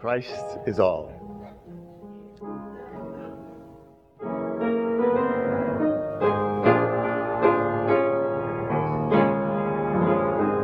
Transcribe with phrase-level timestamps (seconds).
[0.00, 1.12] Christ is all.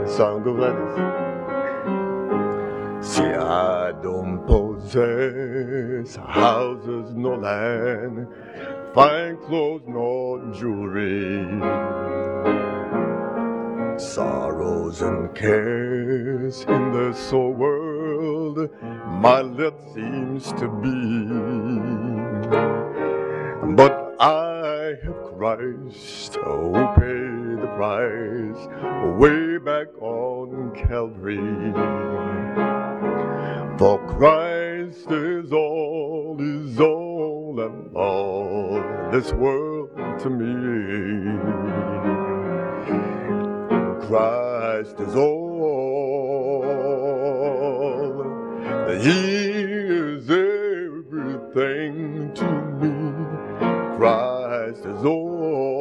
[0.06, 0.96] Song like this.
[3.14, 8.26] See, I don't possess houses nor land,
[8.94, 11.44] fine clothes nor jewelry
[13.98, 18.70] sorrows and cares in this whole world
[19.20, 20.96] my lot seems to be.
[23.74, 28.62] But i have christ oh, who paid the price
[29.18, 31.36] way back on calvary.
[33.78, 41.66] For christ is all is all and all this world to me.
[44.06, 45.45] Christ is all.
[49.06, 51.94] He is everything
[52.34, 52.48] to
[52.80, 52.94] me.
[53.96, 55.76] Christ is all.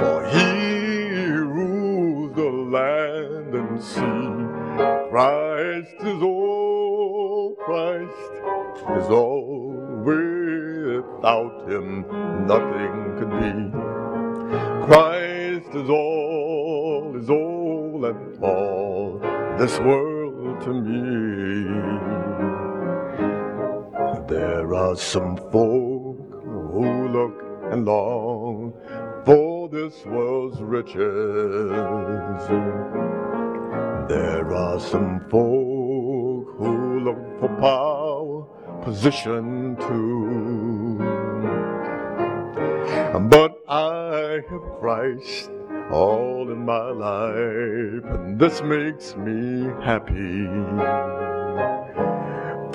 [0.00, 4.30] For he rules the land and sea.
[5.10, 7.54] Christ is all.
[7.66, 8.32] Christ
[8.96, 9.74] is all.
[10.06, 12.06] Without him,
[12.46, 13.52] nothing could be.
[14.86, 19.18] Christ is all, is all and all
[19.58, 20.15] this world
[24.96, 26.16] are some folk
[26.72, 28.72] who look and long
[29.26, 31.70] for this world's riches.
[34.08, 38.46] There are some folk who look for power,
[38.82, 40.96] position too.
[43.28, 45.50] But I have Christ
[45.90, 50.46] all in my life, and this makes me happy.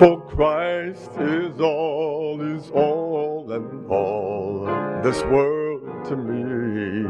[0.02, 4.66] For Christ is all, is all and all
[5.04, 7.06] this world to me.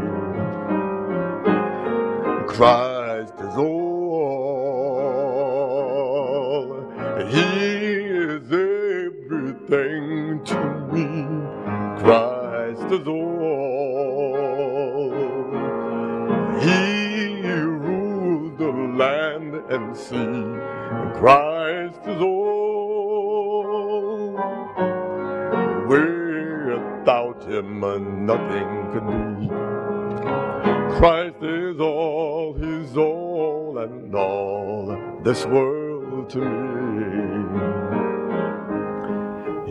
[2.48, 4.12] Christ is all,
[7.30, 7.40] He
[8.28, 10.60] is everything to
[10.92, 11.08] me.
[12.02, 14.02] Christ is all.
[16.60, 20.60] He rules the land and sea.
[21.18, 22.41] Christ is all.
[27.62, 29.48] Him, nothing could be.
[30.98, 37.62] Christ is all, He's all and all this world to me.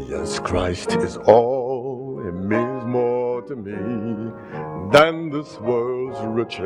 [0.09, 4.31] Yes, Christ is all, it means more to me
[4.93, 6.61] than this world's riches.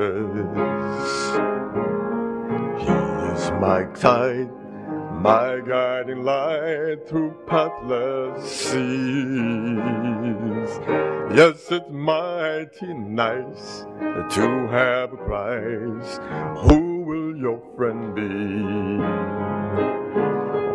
[2.82, 2.92] He
[3.32, 4.50] is my guide,
[5.24, 8.74] my guiding light through pathless seas.
[11.34, 13.86] Yes, it's mighty nice
[14.34, 16.20] to have a Christ.
[16.64, 19.00] Who will your friend be?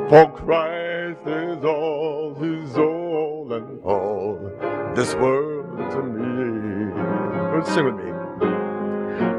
[0.09, 4.39] For Christ is all, He's all and all
[4.95, 6.91] this world to me.
[7.65, 8.11] Sing with me.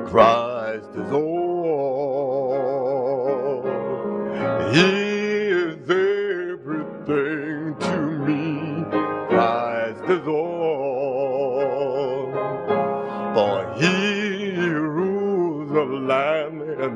[0.08, 1.39] Christ is all.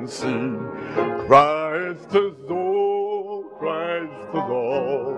[0.08, 1.26] Sea.
[1.26, 3.44] Christ is all.
[3.58, 5.14] Christ is all.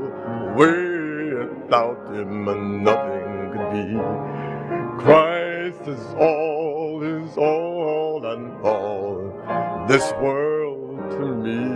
[0.57, 2.45] Without Him,
[2.85, 5.03] nothing could be.
[5.03, 11.76] Christ is all, is all and all this world to me.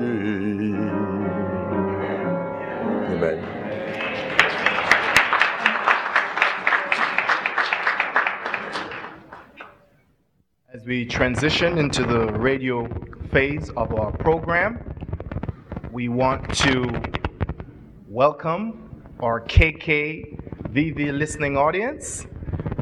[11.01, 12.87] We transition into the radio
[13.33, 14.79] phase of our program,
[15.91, 16.85] we want to
[18.07, 22.27] welcome our KKVV listening audience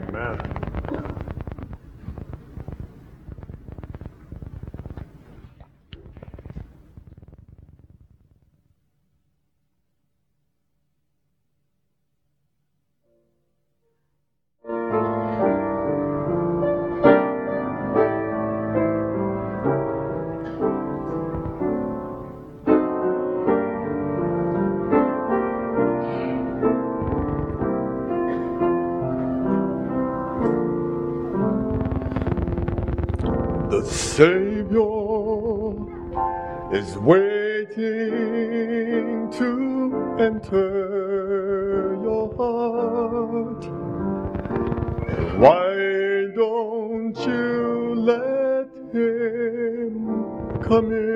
[0.08, 0.61] Amen.
[34.22, 35.74] Savior
[36.72, 37.72] is waiting
[39.32, 43.64] to enter your heart.
[45.40, 45.74] Why
[46.36, 49.90] don't you let him
[50.62, 51.11] come in?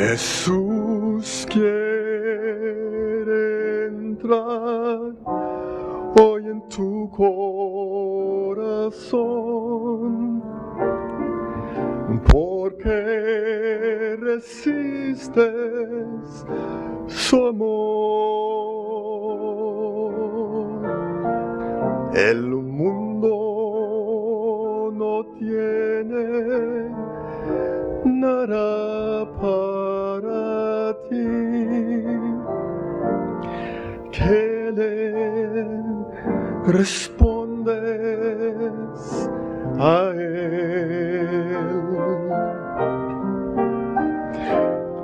[0.00, 1.76] Jesús quiere
[3.88, 5.12] entrar
[6.18, 8.80] hoy en tu corazón.
[12.32, 15.44] Porque resistes
[17.06, 18.00] su amor.
[36.72, 37.72] Respondes
[39.78, 41.50] a él.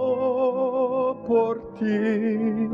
[1.27, 2.69] por ti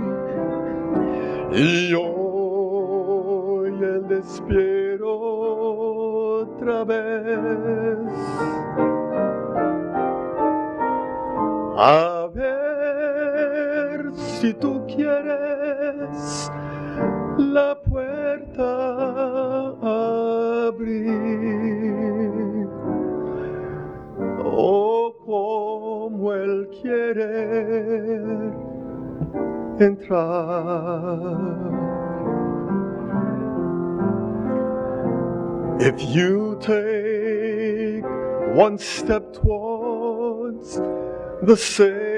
[1.51, 5.05] y hoy él despierta
[6.41, 7.97] otra vez.
[11.77, 12.10] A ver
[14.53, 16.49] tú quieres
[17.37, 18.67] la puerta
[20.67, 21.41] abrir.
[24.43, 28.51] Oh, como él quiere
[29.79, 31.41] entrar.
[35.79, 38.03] If you take
[38.55, 40.79] one step towards
[41.41, 42.10] the Savior,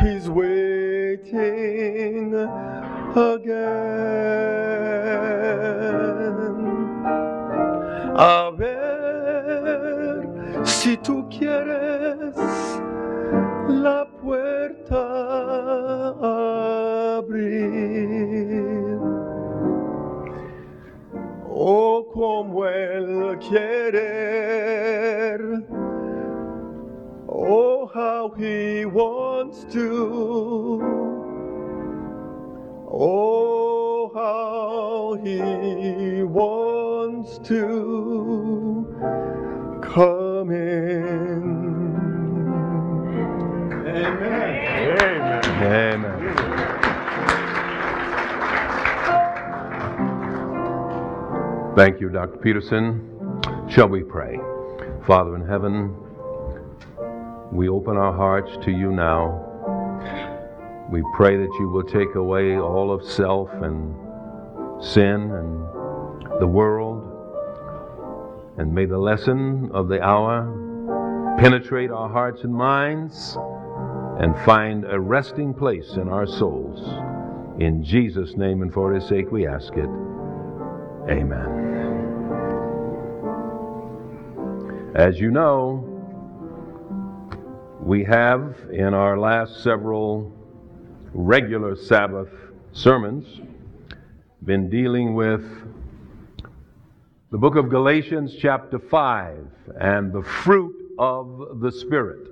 [0.00, 1.28] he's waiting
[3.16, 3.90] again.
[8.16, 10.22] A ver
[10.64, 12.36] si tú quieres
[13.70, 15.02] la puerta
[17.18, 18.98] abrir.
[21.48, 25.38] Oh, como él quiere.
[27.28, 30.80] Oh, how he wants to.
[32.92, 38.84] Oh, how he wants to
[39.82, 41.59] come in.
[43.90, 45.44] Amen.
[45.44, 45.44] Amen.
[45.44, 46.20] Amen.
[51.76, 52.38] Thank you, Dr.
[52.38, 53.06] Peterson.
[53.68, 54.38] Shall we pray?
[55.06, 55.96] Father in heaven,
[57.50, 59.46] we open our hearts to you now.
[60.90, 63.94] We pray that you will take away all of self and
[64.84, 65.66] sin and
[66.40, 67.06] the world.
[68.56, 73.36] And may the lesson of the hour penetrate our hearts and minds
[74.20, 76.78] and find a resting place in our souls.
[77.58, 79.88] In Jesus' name and for his sake we ask it.
[81.08, 81.70] Amen.
[84.94, 85.86] As you know,
[87.80, 90.30] we have in our last several
[91.14, 92.28] regular Sabbath
[92.72, 93.40] sermons
[94.44, 95.46] been dealing with
[97.30, 99.46] the book of Galatians, chapter 5,
[99.80, 102.28] and the fruit of the Spirit.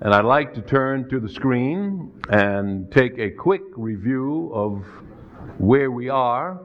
[0.00, 4.84] And I'd like to turn to the screen and take a quick review of
[5.58, 6.60] where we are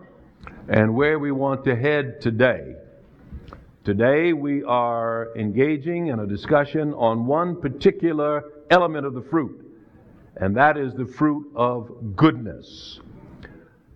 [0.67, 2.75] and where we want to head today.
[3.83, 9.65] Today we are engaging in a discussion on one particular element of the fruit,
[10.35, 12.99] and that is the fruit of goodness.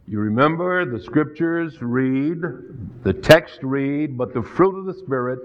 [0.08, 2.41] You remember the scriptures read,
[3.03, 5.39] the text read, but the fruit of the Spirit,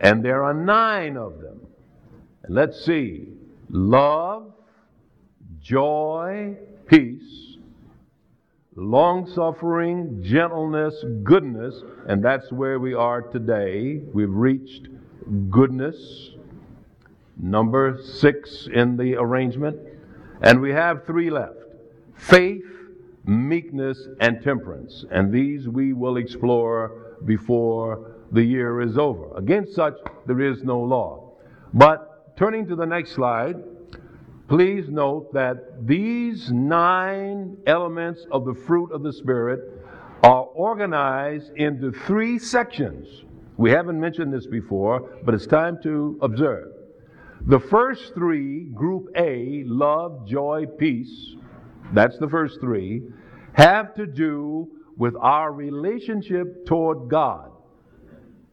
[0.00, 1.67] and there are nine of them.
[2.42, 3.28] And let's see
[3.70, 4.52] love,
[5.60, 7.56] joy, peace,
[8.74, 14.00] long suffering, gentleness, goodness, and that's where we are today.
[14.12, 14.88] We've reached
[15.50, 16.30] goodness,
[17.36, 19.78] number six in the arrangement,
[20.40, 21.56] and we have three left
[22.14, 22.64] faith,
[23.24, 25.04] meekness, and temperance.
[25.10, 29.36] And these we will explore before the year is over.
[29.36, 29.94] Against such,
[30.26, 31.32] there is no law.
[31.72, 32.07] But
[32.38, 33.56] turning to the next slide,
[34.46, 39.58] please note that these nine elements of the fruit of the Spirit
[40.22, 43.08] are organized into three sections.
[43.56, 46.68] We haven't mentioned this before, but it's time to observe.
[47.46, 51.34] The first three, group A, love, joy, peace,
[51.92, 53.02] that's the first three,
[53.54, 57.50] have to do with our relationship toward God.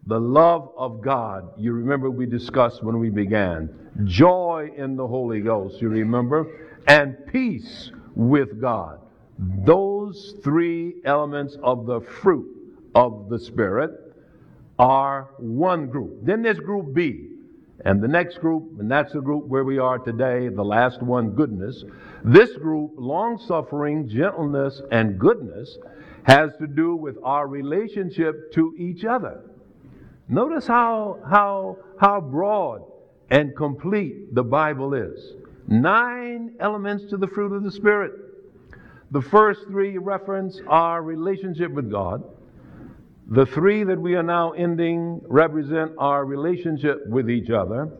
[0.07, 3.69] The love of God, you remember we discussed when we began.
[4.03, 6.45] Joy in the Holy Ghost, you remember?
[6.87, 8.99] And peace with God.
[9.39, 12.47] Those three elements of the fruit
[12.93, 13.91] of the Spirit
[14.77, 16.19] are one group.
[16.21, 17.29] Then there's group B.
[17.83, 21.31] And the next group, and that's the group where we are today, the last one,
[21.31, 21.83] goodness.
[22.23, 25.77] This group, long suffering, gentleness, and goodness,
[26.23, 29.41] has to do with our relationship to each other.
[30.27, 32.83] Notice how, how, how broad
[33.29, 35.33] and complete the Bible is.
[35.67, 38.11] Nine elements to the fruit of the Spirit.
[39.11, 42.23] The first three reference our relationship with God.
[43.27, 47.91] The three that we are now ending represent our relationship with each other.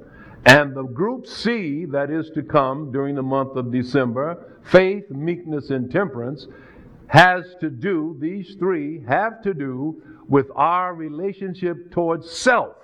[0.45, 5.71] And the group C that is to come during the month of December, faith, meekness,
[5.71, 6.47] and temperance,
[7.07, 12.75] has to do, these three have to do with our relationship towards self,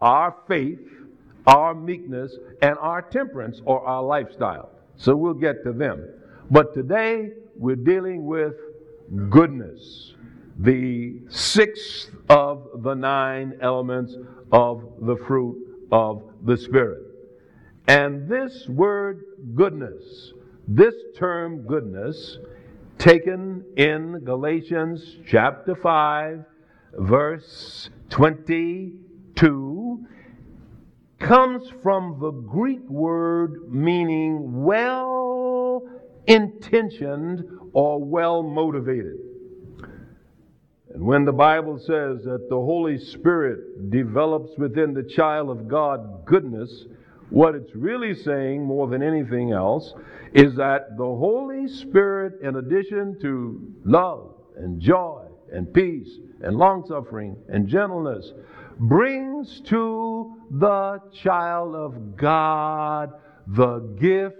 [0.00, 0.80] our faith,
[1.46, 4.70] our meekness, and our temperance or our lifestyle.
[4.96, 6.08] So we'll get to them.
[6.50, 8.54] But today we're dealing with
[9.30, 10.14] goodness
[10.58, 14.16] the sixth of the nine elements
[14.52, 17.02] of the fruit of the Spirit.
[17.88, 20.32] And this word goodness,
[20.66, 22.38] this term goodness,
[22.98, 26.44] taken in Galatians chapter 5,
[26.94, 30.06] verse 22,
[31.18, 35.82] comes from the Greek word meaning well
[36.26, 39.16] intentioned or well motivated.
[40.92, 46.24] And when the Bible says that the Holy Spirit develops within the child of God
[46.24, 46.86] goodness,
[47.30, 49.94] what it's really saying more than anything else
[50.32, 56.86] is that the Holy Spirit, in addition to love and joy and peace and long
[56.86, 58.32] suffering and gentleness,
[58.78, 63.12] brings to the child of God
[63.46, 64.36] the gift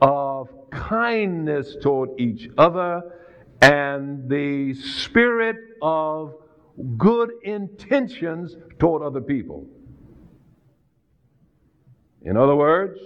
[0.00, 3.02] of kindness toward each other
[3.60, 6.34] and the spirit of
[6.98, 9.66] good intentions toward other people.
[12.24, 12.98] In other words,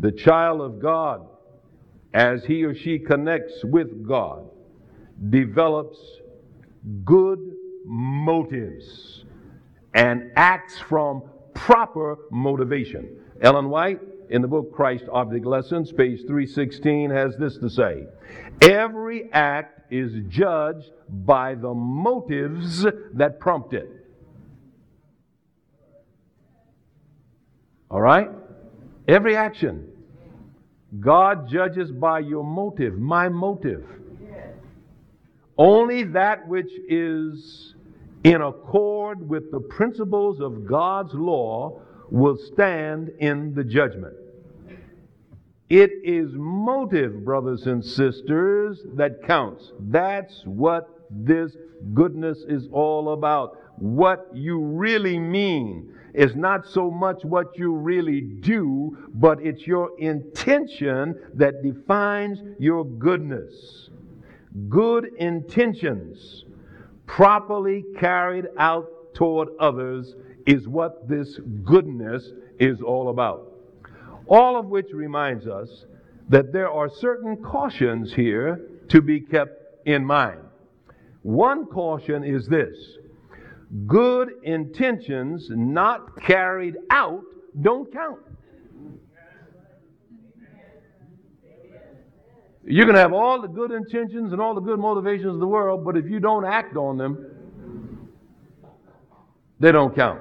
[0.00, 1.26] the child of God,
[2.12, 4.50] as he or she connects with God,
[5.30, 5.98] develops
[7.04, 7.38] good
[7.84, 9.24] motives
[9.94, 11.22] and acts from
[11.54, 13.16] proper motivation.
[13.40, 18.06] Ellen White, in the book Christ Object Lessons, page 316, has this to say
[18.60, 24.01] Every act is judged by the motives that prompt it.
[27.92, 28.30] All right?
[29.06, 29.88] Every action.
[30.98, 33.84] God judges by your motive, my motive.
[35.58, 37.74] Only that which is
[38.24, 41.80] in accord with the principles of God's law
[42.10, 44.14] will stand in the judgment.
[45.68, 49.72] It is motive, brothers and sisters, that counts.
[49.80, 51.56] That's what this
[51.94, 53.58] goodness is all about.
[53.78, 59.90] What you really mean is not so much what you really do, but it's your
[59.98, 63.90] intention that defines your goodness.
[64.68, 66.44] Good intentions,
[67.06, 70.14] properly carried out toward others,
[70.46, 73.48] is what this goodness is all about.
[74.26, 75.86] All of which reminds us
[76.28, 80.40] that there are certain cautions here to be kept in mind.
[81.22, 82.76] One caution is this
[83.86, 87.22] good intentions not carried out
[87.60, 88.20] don't count.
[92.64, 95.84] You can have all the good intentions and all the good motivations of the world,
[95.84, 98.12] but if you don't act on them,
[99.58, 100.20] they don't count.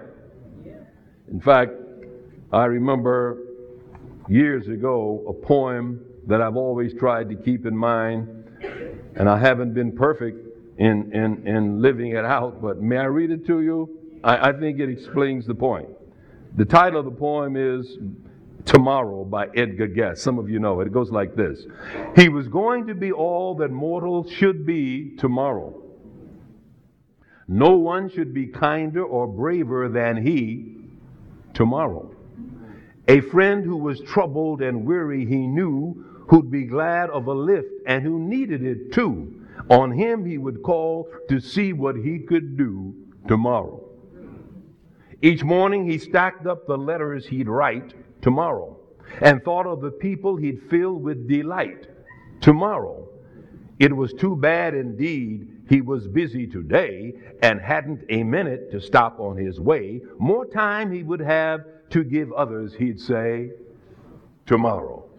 [1.30, 1.74] In fact,
[2.52, 3.38] I remember
[4.28, 8.28] years ago a poem that I've always tried to keep in mind,
[9.16, 10.51] and I haven't been perfect
[10.82, 14.20] in, in, in living it out, but may I read it to you?
[14.24, 15.90] I, I think it explains the point.
[16.56, 18.00] The title of the poem is
[18.66, 20.24] Tomorrow by Edgar Guest.
[20.24, 20.88] Some of you know it.
[20.88, 21.66] It goes like this
[22.16, 25.80] He was going to be all that mortal should be tomorrow.
[27.48, 30.78] No one should be kinder or braver than he
[31.54, 32.10] tomorrow.
[33.08, 37.70] A friend who was troubled and weary, he knew, who'd be glad of a lift
[37.86, 39.41] and who needed it too.
[39.72, 42.94] On him he would call to see what he could do
[43.30, 43.82] tomorrow.
[45.22, 48.78] Each morning he stacked up the letters he'd write tomorrow
[49.22, 51.88] and thought of the people he'd fill with delight
[52.42, 53.08] tomorrow.
[53.80, 59.22] It was too bad indeed he was busy today and hadn't a minute to stop
[59.22, 60.02] on his way.
[60.20, 63.52] More time he would have to give others, he'd say,
[64.46, 65.11] tomorrow.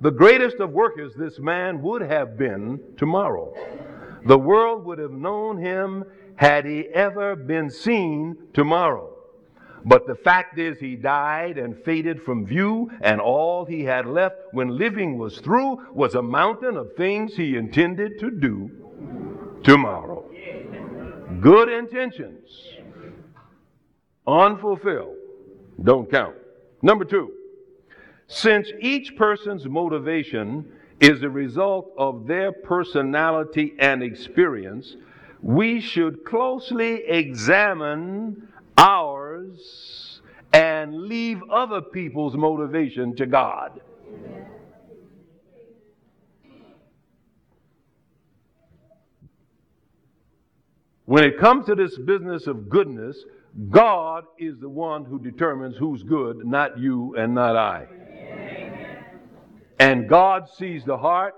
[0.00, 3.52] The greatest of workers this man would have been tomorrow.
[4.26, 6.04] The world would have known him
[6.36, 9.14] had he ever been seen tomorrow.
[9.84, 14.36] But the fact is, he died and faded from view, and all he had left
[14.52, 18.70] when living was through was a mountain of things he intended to do
[19.64, 20.24] tomorrow.
[21.40, 22.48] Good intentions,
[24.26, 25.16] unfulfilled,
[25.82, 26.36] don't count.
[26.82, 27.32] Number two,
[28.28, 34.96] since each person's motivation is a result of their personality and experience,
[35.40, 40.20] we should closely examine ours
[40.52, 43.80] and leave other people's motivation to God.
[51.06, 53.24] When it comes to this business of goodness,
[53.70, 57.86] God is the one who determines who's good, not you and not I.
[59.78, 61.34] And God sees the heart,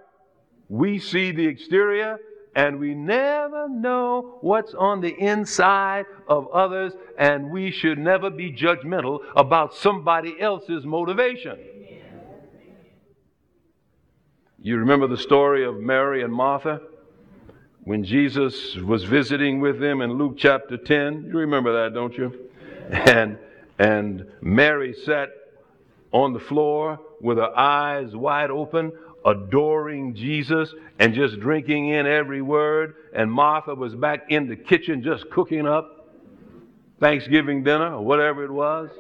[0.69, 2.19] we see the exterior,
[2.55, 8.53] and we never know what's on the inside of others, and we should never be
[8.53, 11.59] judgmental about somebody else's motivation.
[14.63, 16.81] You remember the story of Mary and Martha?
[17.85, 22.49] When Jesus was visiting with them in Luke chapter 10, you remember that, don't you?
[22.91, 23.39] And
[23.81, 25.31] and Mary sat
[26.13, 28.93] on the floor with her eyes wide open,
[29.25, 32.95] adoring Jesus and just drinking in every word.
[33.15, 36.09] And Martha was back in the kitchen just cooking up
[37.01, 38.91] Thanksgiving dinner or whatever it was,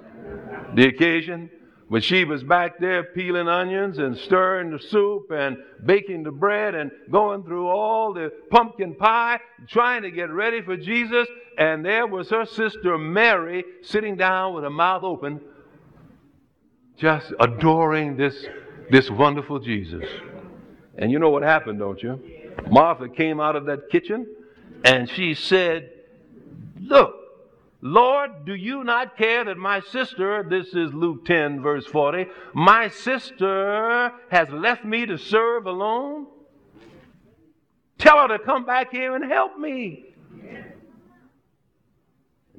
[0.74, 1.50] the occasion.
[1.88, 6.76] When she was back there peeling onions and stirring the soup and baking the bread
[6.76, 11.26] and going through all the pumpkin pie, trying to get ready for Jesus,
[11.58, 15.40] and there was her sister Mary sitting down with her mouth open,
[17.00, 18.46] just adoring this,
[18.90, 20.04] this wonderful Jesus.
[20.98, 22.20] And you know what happened, don't you?
[22.70, 24.26] Martha came out of that kitchen
[24.84, 25.90] and she said,
[26.78, 27.14] Look,
[27.80, 32.88] Lord, do you not care that my sister, this is Luke 10, verse 40, my
[32.88, 36.26] sister has left me to serve alone?
[37.96, 40.04] Tell her to come back here and help me.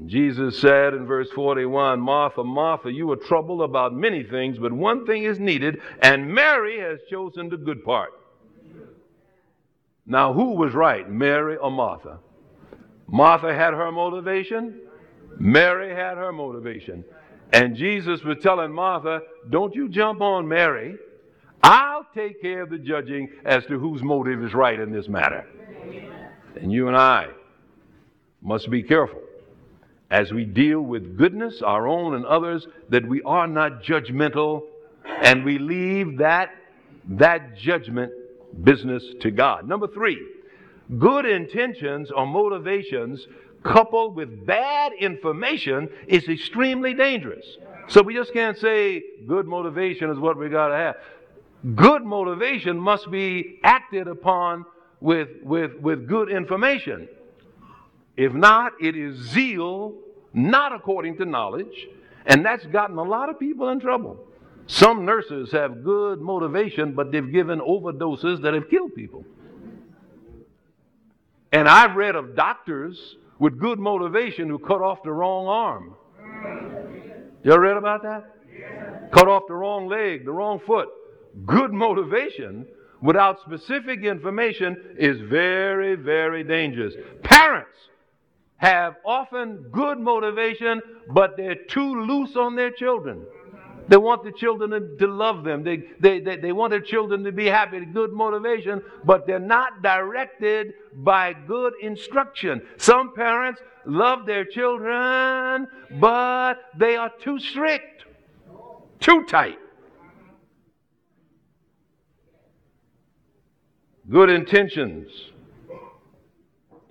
[0.05, 5.05] Jesus said in verse 41 Martha, Martha, you are troubled about many things, but one
[5.05, 8.09] thing is needed, and Mary has chosen the good part.
[10.05, 12.19] Now, who was right, Mary or Martha?
[13.07, 14.81] Martha had her motivation,
[15.37, 17.03] Mary had her motivation.
[17.53, 20.95] And Jesus was telling Martha, Don't you jump on Mary.
[21.61, 25.45] I'll take care of the judging as to whose motive is right in this matter.
[26.59, 27.27] And you and I
[28.41, 29.20] must be careful
[30.11, 34.63] as we deal with goodness, our own and others, that we are not judgmental
[35.05, 36.51] and we leave that,
[37.07, 38.11] that judgment
[38.63, 39.67] business to God.
[39.67, 40.21] Number three,
[40.99, 43.25] good intentions or motivations
[43.63, 47.45] coupled with bad information is extremely dangerous.
[47.87, 50.95] So we just can't say good motivation is what we got to have.
[51.75, 54.65] Good motivation must be acted upon
[54.99, 57.07] with, with, with good information.
[58.17, 59.95] If not, it is zeal,
[60.33, 61.87] not according to knowledge,
[62.25, 64.19] and that's gotten a lot of people in trouble.
[64.67, 69.25] Some nurses have good motivation, but they've given overdoses that have killed people.
[71.51, 75.95] And I've read of doctors with good motivation who cut off the wrong arm.
[77.43, 79.11] You ever read about that?
[79.11, 80.87] Cut off the wrong leg, the wrong foot.
[81.45, 82.65] Good motivation
[83.01, 86.93] without specific information is very, very dangerous.
[87.23, 87.69] Parents
[88.61, 93.25] have often good motivation, but they're too loose on their children.
[93.87, 95.63] They want the children to, love them.
[95.63, 99.81] They, they, they, they, want their children to be happy, good motivation, but they're not
[99.81, 102.61] directed by good instruction.
[102.77, 105.67] Some parents love their children,
[105.99, 108.05] but they are too strict,
[108.99, 109.57] too tight.
[114.07, 115.09] Good intentions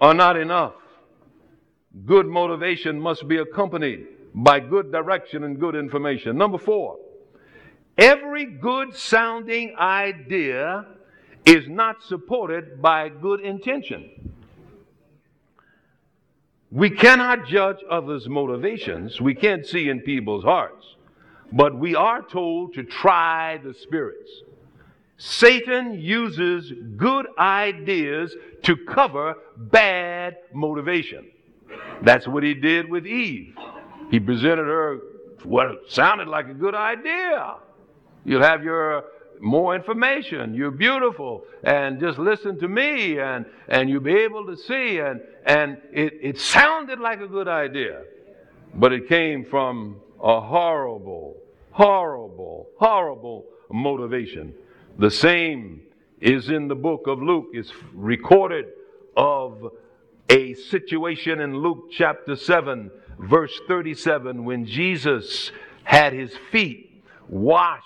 [0.01, 0.73] are not enough.
[2.07, 6.39] Good motivation must be accompanied by good direction and good information.
[6.39, 6.99] Number four,
[7.99, 10.87] every good sounding idea
[11.45, 14.33] is not supported by good intention.
[16.71, 19.21] We cannot judge others' motivations.
[19.21, 20.95] We can't see in people's hearts.
[21.53, 24.31] But we are told to try the spirits.
[25.17, 31.27] Satan uses good ideas to cover bad motivation.
[32.03, 33.55] That's what he did with Eve.
[34.11, 34.99] He presented her
[35.45, 37.57] what sounded like a good idea.
[38.25, 39.03] You'll have your uh,
[39.41, 40.55] more information.
[40.55, 44.99] You're beautiful, and just listen to me, and and you'll be able to see.
[44.99, 48.03] And and it, it sounded like a good idea,
[48.75, 51.37] but it came from a horrible,
[51.71, 54.55] horrible, horrible motivation.
[54.99, 55.83] The same
[56.21, 57.49] is in the book of Luke.
[57.55, 58.67] It's recorded
[59.17, 59.73] of
[60.31, 65.53] a situation in Luke chapter 7 verse 37, when Jesus
[65.85, 67.85] had his feet washed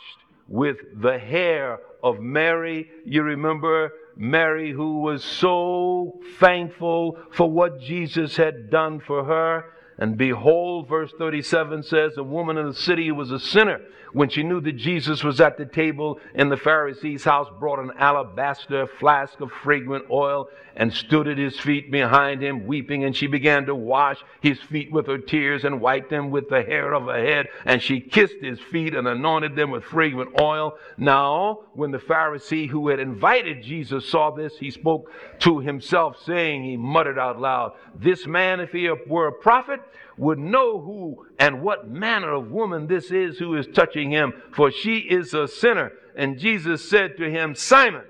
[0.48, 8.36] with the hair of Mary, you remember Mary, who was so thankful for what Jesus
[8.36, 9.64] had done for her.
[9.98, 13.80] And behold, verse 37 says, A woman in the city who was a sinner,
[14.14, 17.90] when she knew that Jesus was at the table in the Pharisee's house, brought an
[17.98, 23.04] alabaster flask of fragrant oil and stood at his feet behind him, weeping.
[23.04, 26.62] And she began to wash his feet with her tears and wiped them with the
[26.62, 27.48] hair of her head.
[27.64, 30.78] And she kissed his feet and anointed them with fragrant oil.
[30.96, 36.62] Now, when the Pharisee who had invited Jesus saw this, he spoke to himself, saying,
[36.62, 39.80] He muttered out loud, This man, if he were a prophet,
[40.16, 44.70] would know who and what manner of woman this is who is touching him, for
[44.70, 45.92] she is a sinner.
[46.16, 48.04] And Jesus said to him, Simon,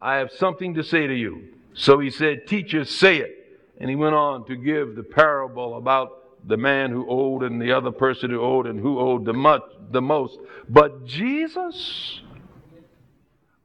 [0.00, 1.48] I have something to say to you.
[1.74, 3.38] So he said, Teacher, say it.
[3.80, 7.72] And he went on to give the parable about the man who owed and the
[7.72, 10.38] other person who owed and who owed the much the most.
[10.68, 12.20] But Jesus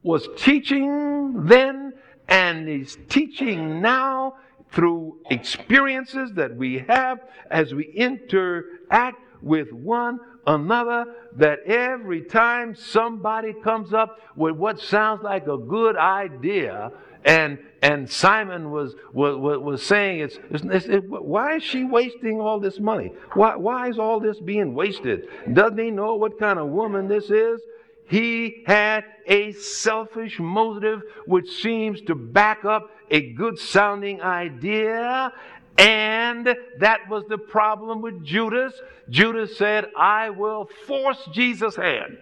[0.02, 1.92] was teaching then
[2.28, 4.36] and is teaching now
[4.72, 11.04] through experiences that we have as we interact with one another
[11.36, 16.90] that every time somebody comes up with what sounds like a good idea
[17.24, 22.58] and and Simon was was, was saying it's, it's, it's, why is she wasting all
[22.58, 23.12] this money?
[23.34, 25.28] Why, why is all this being wasted?
[25.52, 27.60] Doesn't he know what kind of woman this is?
[28.08, 35.32] He had a selfish motive which seems to back up a good sounding idea.
[35.78, 38.72] And that was the problem with Judas.
[39.10, 42.18] Judas said, I will force Jesus' hand.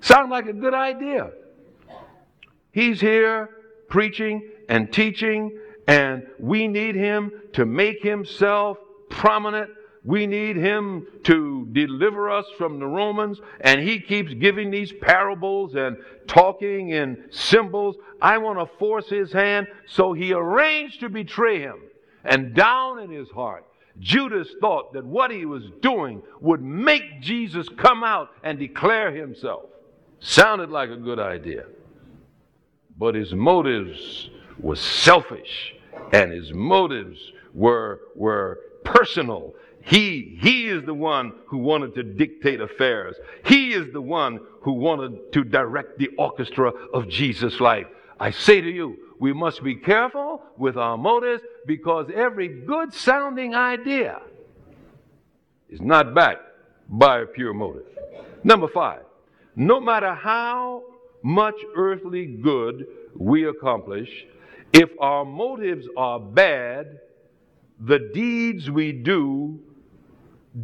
[0.00, 1.30] Sound like a good idea.
[2.72, 3.50] He's here
[3.88, 8.78] preaching and teaching, and we need him to make himself
[9.10, 9.70] prominent
[10.04, 15.74] we need him to deliver us from the Romans, and he keeps giving these parables
[15.74, 17.96] and talking in symbols.
[18.20, 21.78] I want to force his hand, so he arranged to betray him.
[22.22, 23.64] And down in his heart,
[23.98, 29.64] Judas thought that what he was doing would make Jesus come out and declare himself.
[30.20, 31.64] Sounded like a good idea.
[32.98, 35.74] But his motives were selfish,
[36.12, 42.60] and his motives were, were personal he, he is the one who wanted to dictate
[42.60, 43.16] affairs.
[43.44, 47.86] He is the one who wanted to direct the orchestra of Jesus' life.
[48.18, 53.54] I say to you, we must be careful with our motives because every good sounding
[53.54, 54.22] idea
[55.68, 56.48] is not backed
[56.88, 57.86] by a pure motive.
[58.42, 59.02] Number five,
[59.54, 60.82] no matter how
[61.22, 64.26] much earthly good we accomplish,
[64.72, 67.00] if our motives are bad,
[67.80, 69.60] the deeds we do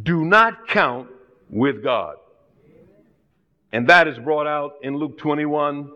[0.03, 1.09] do not count
[1.49, 2.15] with God.
[3.73, 5.91] And that is brought out in Luke 21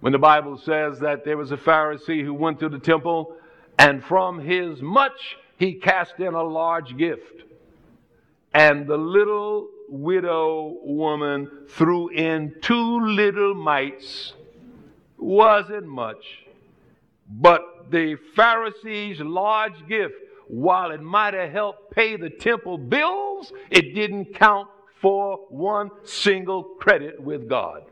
[0.00, 3.36] when the Bible says that there was a Pharisee who went to the temple
[3.78, 7.42] and from his much he cast in a large gift.
[8.54, 14.34] And the little widow woman threw in two little mites.
[15.16, 16.24] Wasn't much.
[17.28, 20.14] But the Pharisee's large gift
[20.52, 24.68] while it might have helped pay the temple bills, it didn't count
[25.00, 27.84] for one single credit with God.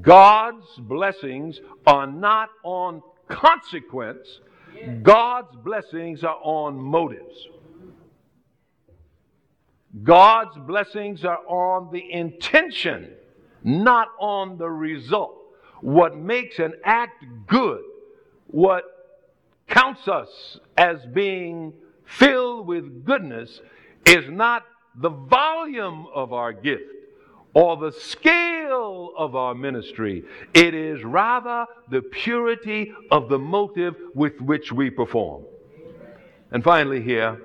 [0.00, 4.38] God's blessings are not on consequence,
[5.02, 7.48] God's blessings are on motives.
[10.04, 13.10] God's blessings are on the intention,
[13.64, 15.36] not on the result.
[15.80, 17.82] What makes an act good
[18.54, 18.84] what
[19.66, 21.72] counts us as being
[22.04, 23.60] filled with goodness
[24.06, 24.62] is not
[24.94, 26.84] the volume of our gift
[27.52, 30.22] or the scale of our ministry.
[30.54, 35.42] It is rather the purity of the motive with which we perform.
[36.52, 37.42] And finally, here,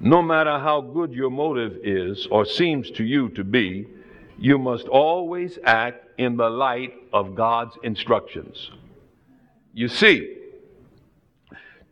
[0.00, 3.86] no matter how good your motive is or seems to you to be,
[4.38, 8.70] you must always act in the light of God's instructions.
[9.72, 10.40] You see,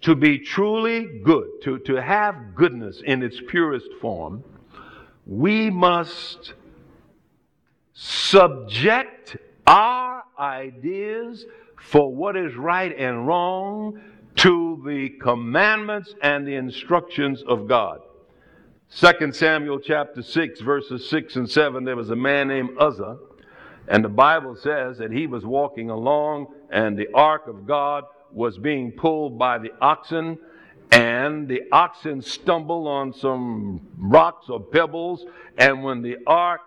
[0.03, 4.43] to be truly good, to, to have goodness in its purest form,
[5.27, 6.55] we must
[7.93, 9.37] subject
[9.67, 11.45] our ideas
[11.77, 14.01] for what is right and wrong
[14.37, 18.01] to the commandments and the instructions of God.
[18.97, 23.19] 2 Samuel chapter 6, verses 6 and 7, there was a man named Uzzah,
[23.87, 28.59] and the Bible says that he was walking along, and the ark of God was
[28.59, 30.39] being pulled by the oxen,
[30.91, 35.25] and the oxen stumbled on some rocks or pebbles,
[35.59, 36.61] and when the ark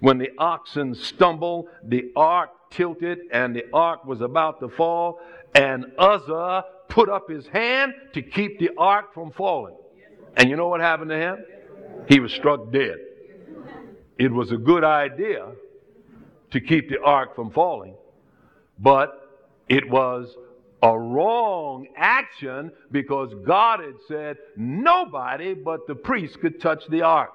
[0.00, 5.20] when the oxen stumbled, the ark tilted, and the ark was about to fall,
[5.54, 9.76] and Uzzah put up his hand to keep the ark from falling.
[10.36, 11.44] And you know what happened to him?
[12.08, 12.96] He was struck dead.
[14.18, 15.52] It was a good idea
[16.50, 17.96] to keep the ark from falling,
[18.78, 20.34] but it was
[20.84, 27.32] a wrong action because God had said nobody but the priest could touch the ark.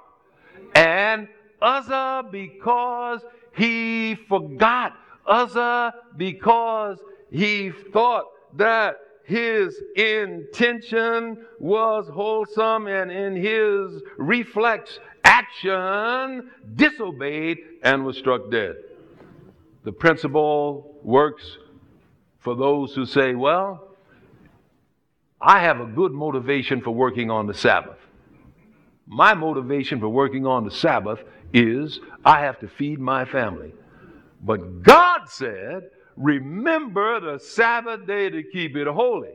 [0.76, 1.28] And
[1.60, 3.22] Uzzah, because
[3.58, 7.00] he forgot, Uzzah, because
[7.32, 18.16] he thought that his intention was wholesome and in his reflex action disobeyed and was
[18.16, 18.76] struck dead.
[19.86, 21.58] The principle works
[22.40, 23.88] for those who say, well,
[25.42, 27.98] I have a good motivation for working on the Sabbath.
[29.08, 31.20] My motivation for working on the Sabbath
[31.54, 33.74] is I have to feed my family.
[34.42, 39.32] But God said, remember the Sabbath day to keep it holy.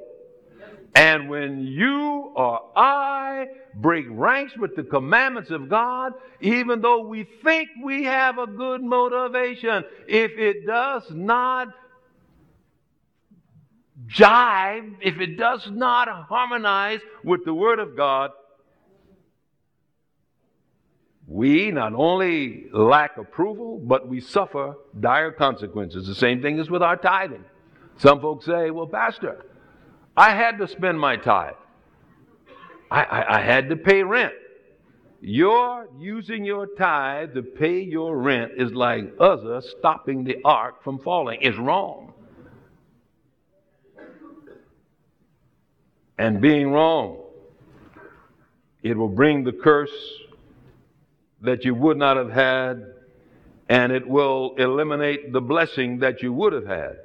[0.94, 7.24] And when you or I break ranks with the commandments of God, even though we
[7.24, 11.68] think we have a good motivation, if it does not
[14.06, 18.30] jive, if it does not harmonize with the Word of God,
[21.26, 26.06] we not only lack approval, but we suffer dire consequences.
[26.06, 27.44] The same thing is with our tithing.
[27.96, 29.44] Some folks say, well, Pastor,
[30.16, 31.54] I had to spend my tithe.
[32.90, 34.34] I, I, I had to pay rent.
[35.20, 40.98] Your using your tithe to pay your rent is like Uzzah stopping the ark from
[40.98, 41.38] falling.
[41.40, 42.13] It's wrong.
[46.18, 47.18] And being wrong,
[48.82, 49.90] it will bring the curse
[51.40, 52.84] that you would not have had,
[53.68, 56.96] and it will eliminate the blessing that you would have had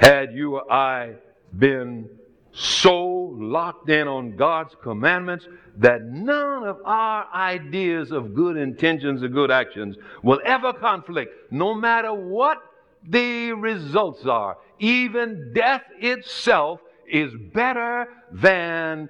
[0.00, 1.14] had you or I
[1.58, 2.08] been
[2.52, 5.46] so locked in on God's commandments
[5.76, 11.74] that none of our ideas of good intentions or good actions will ever conflict, no
[11.74, 12.58] matter what
[13.06, 14.56] the results are.
[14.78, 19.08] Even death itself is better than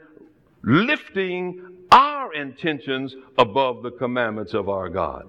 [0.62, 5.28] lifting our intentions above the commandments of our God.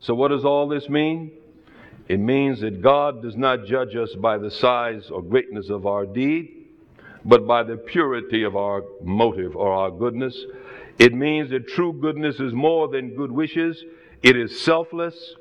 [0.00, 1.32] So, what does all this mean?
[2.08, 6.06] It means that God does not judge us by the size or greatness of our
[6.06, 6.66] deed,
[7.24, 10.36] but by the purity of our motive or our goodness.
[10.98, 13.84] It means that true goodness is more than good wishes,
[14.22, 15.34] it is selfless,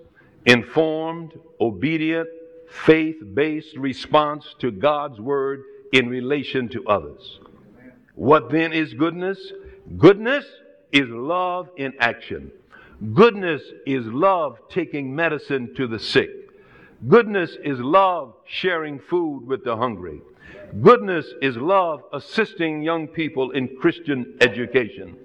[0.46, 2.30] informed, obedient,
[2.70, 7.40] faith based response to God's word in relation to others.
[8.16, 9.40] What then is goodness?
[9.98, 10.46] Goodness
[10.92, 12.52] is love in action.
[13.14, 16.30] Goodness is love taking medicine to the sick.
[17.08, 20.22] Goodness is love sharing food with the hungry.
[20.82, 25.16] Goodness is love assisting young people in Christian education.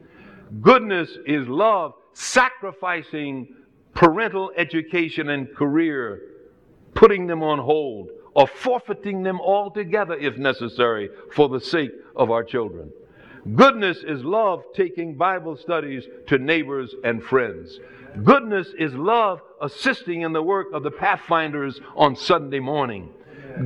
[0.60, 3.48] Goodness is love sacrificing
[3.92, 6.22] parental education and career,
[6.94, 12.44] putting them on hold, or forfeiting them altogether if necessary for the sake of our
[12.44, 12.90] children.
[13.54, 17.78] Goodness is love taking Bible studies to neighbors and friends.
[18.22, 23.10] Goodness is love assisting in the work of the Pathfinders on Sunday morning.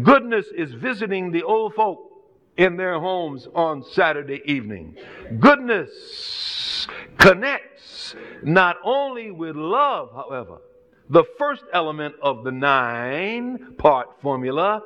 [0.02, 2.00] Goodness is visiting the old folk
[2.56, 4.96] in their homes on Saturday evening.
[5.38, 10.58] Goodness connects not only with love, however,
[11.10, 14.82] the first element of the nine part formula,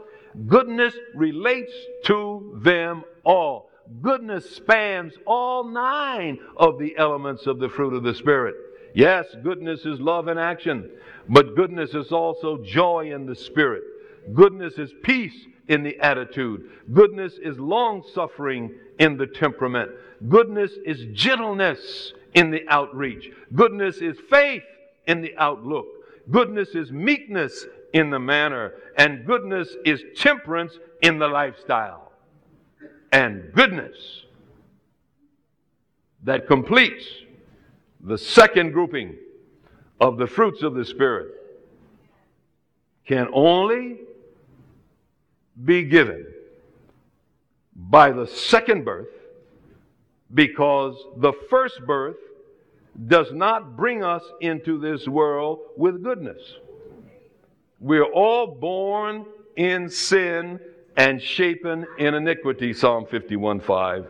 [0.47, 1.73] goodness relates
[2.05, 3.71] to them all.
[4.01, 8.55] Goodness spans all nine of the elements of the fruit of the Spirit.
[8.95, 10.91] Yes, goodness is love in action,
[11.29, 13.83] but goodness is also joy in the Spirit.
[14.33, 15.35] Goodness is peace
[15.69, 16.71] in the attitude.
[16.93, 19.91] Goodness is long suffering in the temperament.
[20.29, 23.31] Goodness is gentleness in the outreach.
[23.55, 24.63] Goodness is faith
[25.07, 25.87] in the outlook.
[26.31, 28.73] Goodness is meekness in the manner.
[28.97, 32.13] And goodness is temperance in the lifestyle.
[33.13, 34.25] And goodness
[36.25, 37.05] that completes
[38.01, 39.17] the second grouping
[40.01, 41.33] of the fruits of the Spirit
[43.07, 43.99] can only
[45.65, 46.27] be given
[47.75, 49.09] by the second birth
[50.33, 52.17] because the first birth
[53.07, 56.41] does not bring us into this world with goodness.
[57.81, 59.27] We're all born
[59.57, 60.61] in sin
[60.97, 64.07] and shapen in iniquity, Psalm 51 5.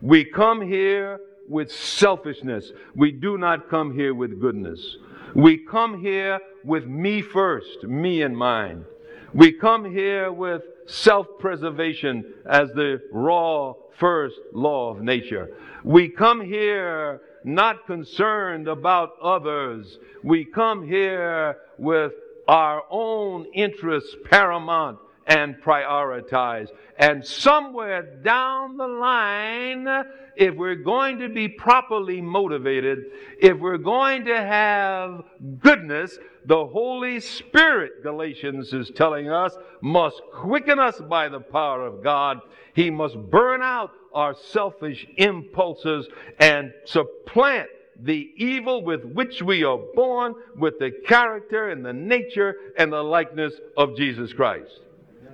[0.00, 2.72] We come here with selfishness.
[2.94, 4.96] We do not come here with goodness.
[5.34, 8.84] We come here with me first, me and mine.
[9.32, 15.56] We come here with self preservation as the raw first law of nature.
[15.84, 19.98] We come here not concerned about others.
[20.22, 22.12] We come here with
[22.48, 26.68] our own interests paramount and prioritize.
[26.98, 29.88] And somewhere down the line,
[30.36, 33.04] if we're going to be properly motivated,
[33.40, 35.24] if we're going to have
[35.60, 42.02] goodness, the Holy Spirit, Galatians is telling us, must quicken us by the power of
[42.02, 42.40] God.
[42.74, 47.68] He must burn out our selfish impulses and supplant
[48.00, 53.02] the evil with which we are born with the character and the nature and the
[53.02, 54.80] likeness of Jesus Christ.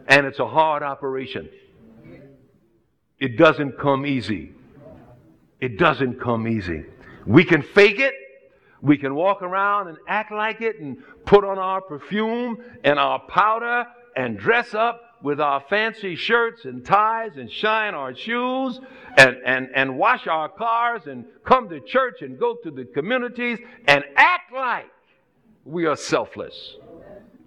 [0.09, 1.49] And it's a hard operation.
[3.19, 4.53] It doesn't come easy.
[5.61, 6.85] It doesn't come easy.
[7.27, 8.15] We can fake it.
[8.81, 13.19] We can walk around and act like it and put on our perfume and our
[13.19, 13.87] powder
[14.17, 18.81] and dress up with our fancy shirts and ties and shine our shoes
[19.17, 23.59] and, and, and wash our cars and come to church and go to the communities
[23.89, 24.91] and act like
[25.65, 26.77] we are selfless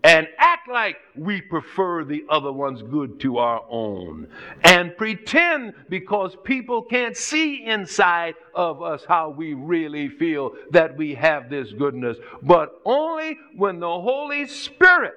[0.04, 4.28] and act like we prefer the other one's good to our own
[4.64, 11.14] and pretend because people can't see inside of us how we really feel that we
[11.14, 12.18] have this goodness.
[12.42, 15.14] But only when the holy spirit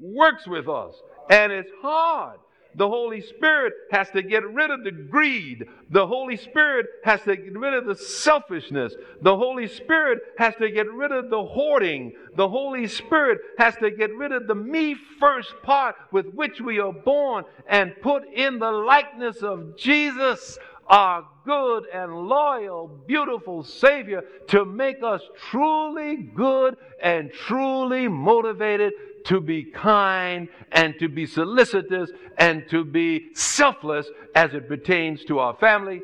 [0.00, 0.94] works with us.
[1.30, 2.38] And it's hard
[2.76, 5.66] the Holy Spirit has to get rid of the greed.
[5.90, 8.94] The Holy Spirit has to get rid of the selfishness.
[9.22, 12.12] The Holy Spirit has to get rid of the hoarding.
[12.36, 16.78] The Holy Spirit has to get rid of the me first part with which we
[16.78, 20.58] are born and put in the likeness of Jesus
[20.88, 28.92] our good and loyal, beautiful Savior to make us truly good and truly motivated
[29.26, 35.38] to be kind and to be solicitous and to be selfless as it pertains to
[35.38, 36.00] our family,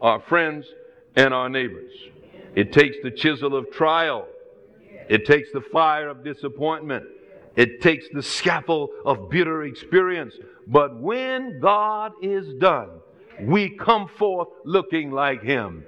[0.00, 0.66] our friends,
[1.14, 1.92] and our neighbors.
[2.54, 4.26] It takes the chisel of trial,
[5.08, 7.04] it takes the fire of disappointment,
[7.54, 10.34] it takes the scaffold of bitter experience.
[10.66, 12.90] But when God is done,
[13.40, 15.84] we come forth looking like Him.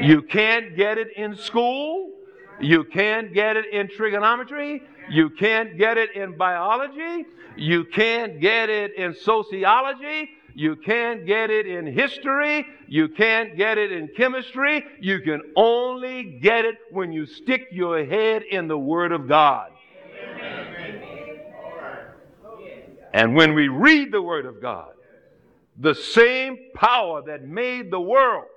[0.00, 2.13] You can't get it in school.
[2.60, 4.82] You can't get it in trigonometry.
[5.10, 7.26] You can't get it in biology.
[7.56, 10.30] You can't get it in sociology.
[10.54, 12.66] You can't get it in history.
[12.86, 14.84] You can't get it in chemistry.
[15.00, 19.72] You can only get it when you stick your head in the Word of God.
[23.12, 24.90] And when we read the Word of God,
[25.78, 28.48] the same power that made the worlds,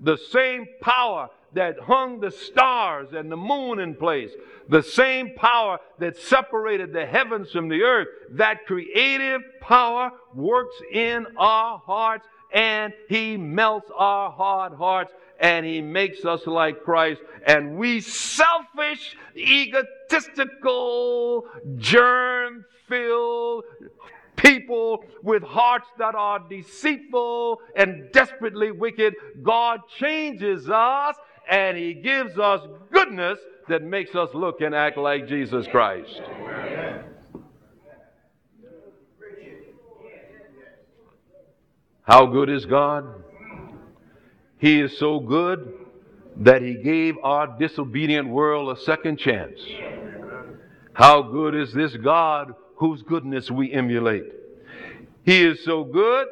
[0.00, 4.30] the same power that hung the stars and the moon in place,
[4.68, 11.26] the same power that separated the heavens from the earth, that creative power works in
[11.38, 17.22] our hearts and He melts our hard hearts and He makes us like Christ.
[17.46, 21.46] And we selfish, egotistical,
[21.76, 23.64] germ filled,
[24.36, 31.16] people with hearts that are deceitful and desperately wicked, God changes us
[31.50, 32.60] and He gives us
[32.92, 33.38] goodness
[33.68, 36.20] that makes us look and act like Jesus Christ.
[42.02, 43.04] How good is God?
[44.58, 45.74] He is so good
[46.36, 49.60] that He gave our disobedient world a second chance.
[50.92, 54.32] How good is this God whose goodness we emulate?
[55.24, 56.28] He is so good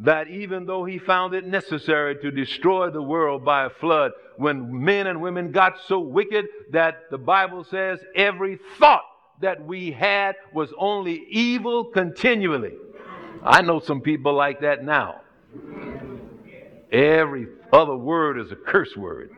[0.00, 4.84] that even though he found it necessary to destroy the world by a flood, when
[4.84, 9.04] men and women got so wicked that the Bible says every thought
[9.40, 12.74] that we had was only evil continually.
[13.42, 15.22] I know some people like that now.
[16.92, 19.30] Every other word is a curse word.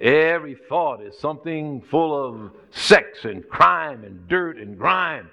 [0.00, 5.30] Every thought is something full of sex and crime and dirt and grime.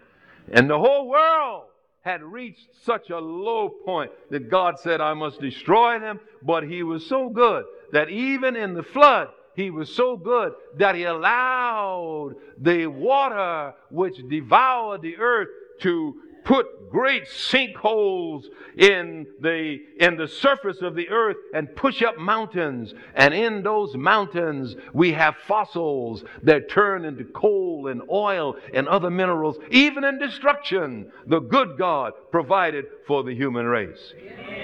[0.52, 1.69] And the whole world
[2.02, 6.20] had reached such a low point that God said, I must destroy them.
[6.42, 10.96] But He was so good that even in the flood, He was so good that
[10.96, 15.50] He allowed the water which devoured the earth
[15.82, 18.46] to put great sinkholes
[18.78, 22.94] in the, in the surface of the earth and push up mountains.
[23.16, 29.10] And in those mountains, we have fossils that turn into coal and oil and other
[29.10, 29.58] minerals.
[29.70, 34.14] Even in destruction, the good God provided for the human race.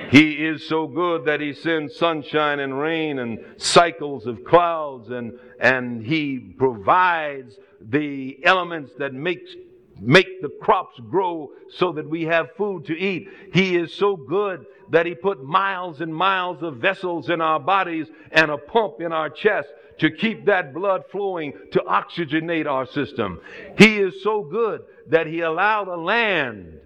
[0.10, 5.34] He is so good that He sends sunshine and rain and cycles of clouds, and,
[5.60, 9.52] and He provides the elements that makes
[10.00, 13.30] make the crops grow so that we have food to eat.
[13.54, 18.08] He is so good that He put miles and miles of vessels in our bodies
[18.32, 19.70] and a pump in our chest
[20.00, 23.40] to keep that blood flowing to oxygenate our system.
[23.78, 26.80] He is so good that He allowed a land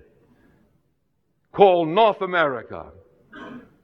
[1.51, 2.91] called North America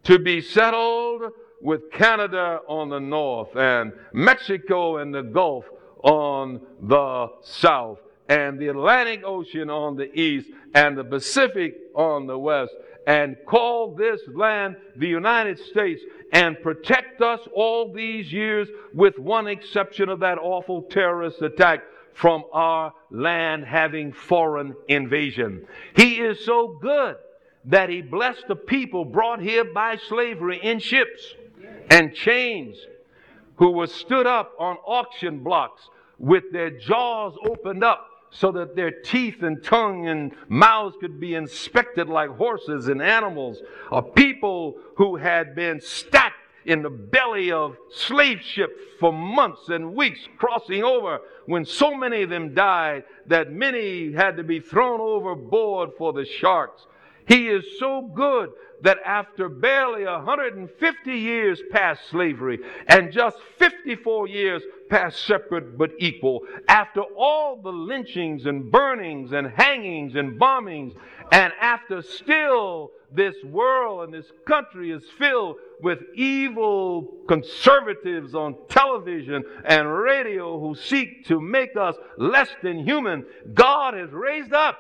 [0.04, 5.66] to be settled with Canada on the north and Mexico and the Gulf
[6.04, 7.98] on the south
[8.28, 12.74] and the Atlantic Ocean on the east and the Pacific on the west
[13.08, 16.02] and call this land the United States
[16.32, 22.44] and protect us all these years with one exception of that awful terrorist attack from
[22.52, 25.68] our land having foreign invasion.
[25.96, 27.18] He is so good
[27.66, 31.36] that he blessed the people brought here by slavery in ships
[31.90, 32.78] and chains
[33.58, 38.08] who were stood up on auction blocks with their jaws opened up
[38.38, 43.60] so that their teeth and tongue and mouths could be inspected like horses and animals,
[43.92, 49.96] of people who had been stacked in the belly of slave ships for months and
[49.96, 55.00] weeks, crossing over when so many of them died that many had to be thrown
[55.00, 56.88] overboard for the sharks.
[57.28, 58.50] He is so good
[58.82, 66.42] that after barely 150 years past slavery and just 54 years past separate but equal,
[66.68, 70.96] after all the lynchings and burnings and hangings and bombings,
[71.32, 79.44] and after still this world and this country is filled with evil conservatives on television
[79.66, 84.80] and radio who seek to make us less than human, God has raised up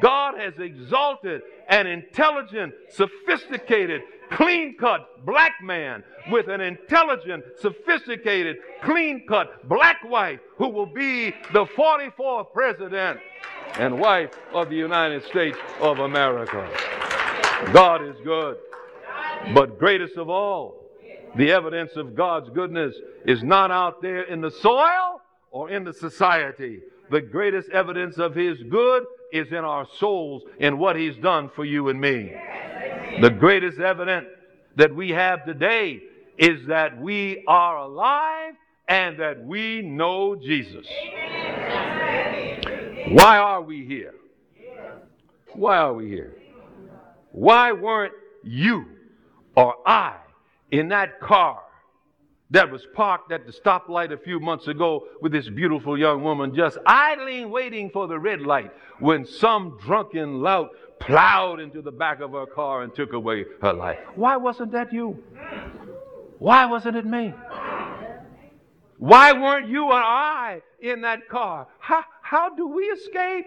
[0.00, 9.26] God has exalted an intelligent, sophisticated, clean cut black man with an intelligent, sophisticated, clean
[9.28, 13.18] cut black wife who will be the 44th president
[13.78, 16.68] and wife of the United States of America.
[17.72, 18.56] God is good.
[19.54, 20.90] But greatest of all,
[21.36, 25.20] the evidence of God's goodness is not out there in the soil
[25.50, 26.80] or in the society.
[27.10, 31.64] The greatest evidence of His good is in our souls in what He's done for
[31.64, 32.32] you and me.
[33.20, 34.26] The greatest evidence
[34.76, 36.02] that we have today
[36.38, 38.54] is that we are alive
[38.88, 40.86] and that we know Jesus.
[43.08, 44.14] Why are we here?
[45.54, 46.36] Why are we here?
[47.32, 48.86] Why weren't you
[49.56, 50.16] or I
[50.70, 51.62] in that car
[52.52, 56.54] that was parked at the stoplight a few months ago with this beautiful young woman
[56.54, 62.20] just idling waiting for the red light when some drunken lout plowed into the back
[62.20, 63.98] of her car and took away her life.
[64.14, 65.22] Why wasn't that you?
[66.38, 67.32] Why wasn't it me?
[68.98, 71.66] Why weren't you and I in that car?
[71.78, 73.46] How, how do we escape?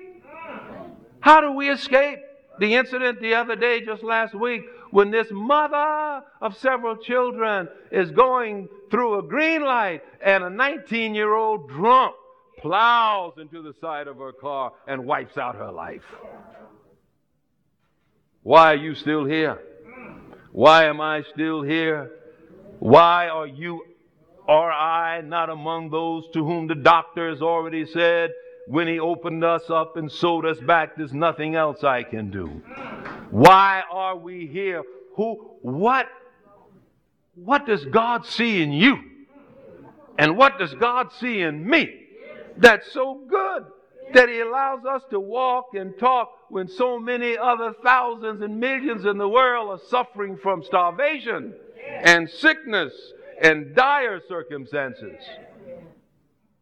[1.19, 2.19] How do we escape?
[2.59, 4.63] The incident the other day, just last week,
[4.95, 11.13] when this mother of several children is going through a green light and a 19
[11.13, 12.15] year old drunk
[12.59, 16.05] plows into the side of her car and wipes out her life.
[18.43, 19.59] Why are you still here?
[20.53, 22.11] Why am I still here?
[22.79, 23.83] Why are you
[24.47, 28.31] or I not among those to whom the doctor has already said,
[28.67, 32.47] when he opened us up and sewed us back, there's nothing else I can do?
[33.29, 34.83] Why are we here?
[35.15, 36.07] Who, what,
[37.35, 38.97] what does God see in you?
[40.17, 42.07] And what does God see in me?
[42.57, 43.65] That's so good
[44.13, 49.05] that He allows us to walk and talk when so many other thousands and millions
[49.05, 51.53] in the world are suffering from starvation
[52.03, 52.93] and sickness
[53.41, 55.21] and dire circumstances.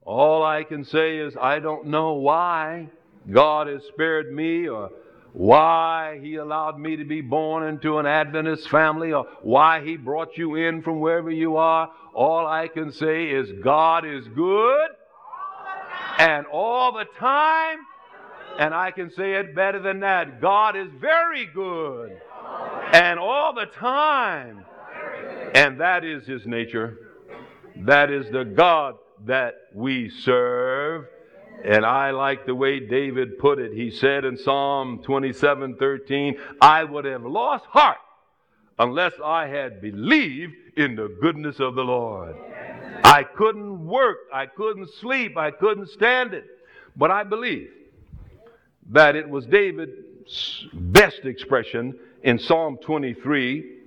[0.05, 2.89] All I can say is, I don't know why
[3.31, 4.89] God has spared me or
[5.31, 10.37] why He allowed me to be born into an Adventist family or why He brought
[10.37, 11.89] you in from wherever you are.
[12.13, 14.89] All I can say is, God is good
[16.19, 17.79] and all the time.
[18.59, 22.21] And I can say it better than that God is very good
[22.91, 24.65] and all the time.
[25.55, 26.97] And that is His nature.
[27.77, 28.95] That is the God
[29.25, 31.05] that we serve.
[31.63, 33.73] And I like the way David put it.
[33.73, 37.97] He said in Psalm 27 13, I would have lost heart
[38.79, 42.35] unless I had believed in the goodness of the Lord.
[43.03, 46.45] I couldn't work, I couldn't sleep, I couldn't stand it.
[46.95, 47.69] But I believe
[48.89, 53.82] that it was David's best expression in Psalm 23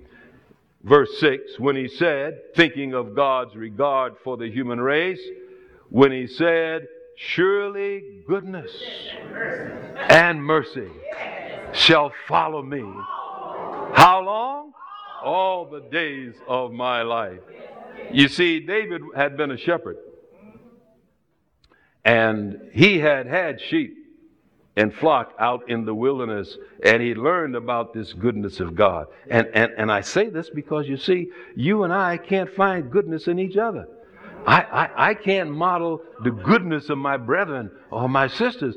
[0.83, 5.21] verse 6, when he said, thinking of God's regard for the human race,
[5.89, 8.71] when he said, Surely goodness
[10.09, 10.89] and mercy
[11.73, 12.83] shall follow me.
[13.93, 14.73] How long?
[15.23, 17.39] All the days of my life.
[18.11, 19.97] You see, David had been a shepherd,
[22.05, 24.06] and he had had sheep
[24.77, 29.07] and flock out in the wilderness, and he learned about this goodness of God.
[29.29, 33.27] And, and, and I say this because you see, you and I can't find goodness
[33.27, 33.87] in each other.
[34.45, 38.75] I, I, I can't model the goodness of my brethren or my sisters.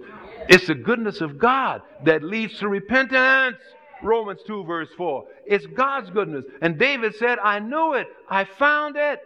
[0.49, 3.59] It's the goodness of God that leads to repentance.
[4.03, 5.27] Romans 2, verse 4.
[5.47, 6.47] It's God's goodness.
[6.63, 8.07] And David said, I knew it.
[8.29, 9.21] I found it.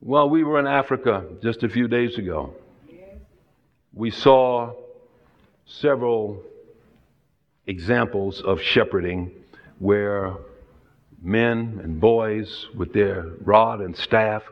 [0.00, 2.54] Well, we were in Africa just a few days ago
[3.98, 4.72] we saw
[5.66, 6.40] several
[7.66, 9.32] examples of shepherding
[9.80, 10.34] where
[11.20, 14.44] men and boys with their rod and staff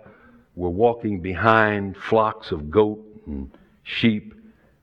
[0.56, 3.48] were walking behind flocks of goat and
[3.84, 4.34] sheep,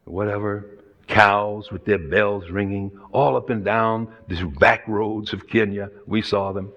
[0.05, 0.65] whatever,
[1.07, 5.89] cows with their bells ringing, all up and down these back roads of Kenya.
[6.07, 6.71] We saw them.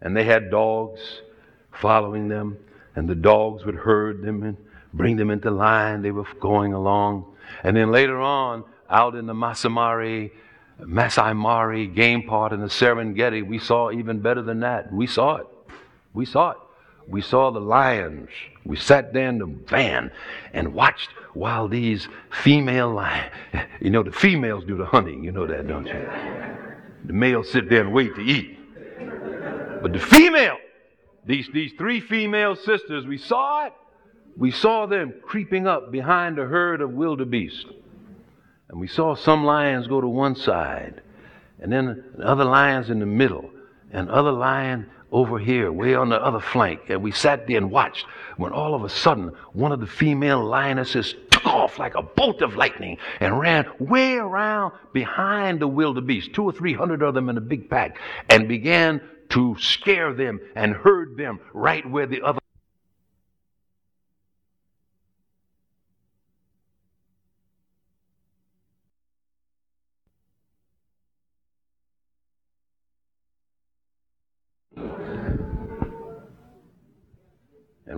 [0.00, 1.00] And they had dogs
[1.72, 2.58] following them,
[2.94, 4.56] and the dogs would herd them and
[4.92, 6.02] bring them into line.
[6.02, 7.26] They were going along.
[7.62, 10.30] And then later on, out in the Masamari,
[10.78, 14.92] Masai Mara game part in the Serengeti, we saw even better than that.
[14.92, 15.46] We saw it.
[16.14, 16.56] We saw it.
[17.08, 18.28] We saw the lions.
[18.64, 20.12] We sat there in the van
[20.52, 22.08] and watched while these
[22.42, 23.32] female lions,
[23.80, 25.24] you know, the females do the hunting.
[25.24, 26.06] You know that, don't you?
[27.04, 28.58] The males sit there and wait to eat.
[29.82, 30.58] But the female,
[31.26, 33.72] these, these three female sisters, we saw it.
[34.36, 37.66] We saw them creeping up behind a herd of wildebeest.
[38.68, 41.02] And we saw some lions go to one side,
[41.60, 43.50] and then other lions in the middle,
[43.92, 46.80] and other lion over here, way on the other flank.
[46.88, 48.06] And we sat there and watched
[48.38, 52.40] when all of a sudden one of the female lionesses took off like a bolt
[52.40, 57.28] of lightning and ran way around behind the wildebeest, two or three hundred of them
[57.28, 57.98] in a big pack,
[58.30, 62.38] and began to scare them and herd them right where the other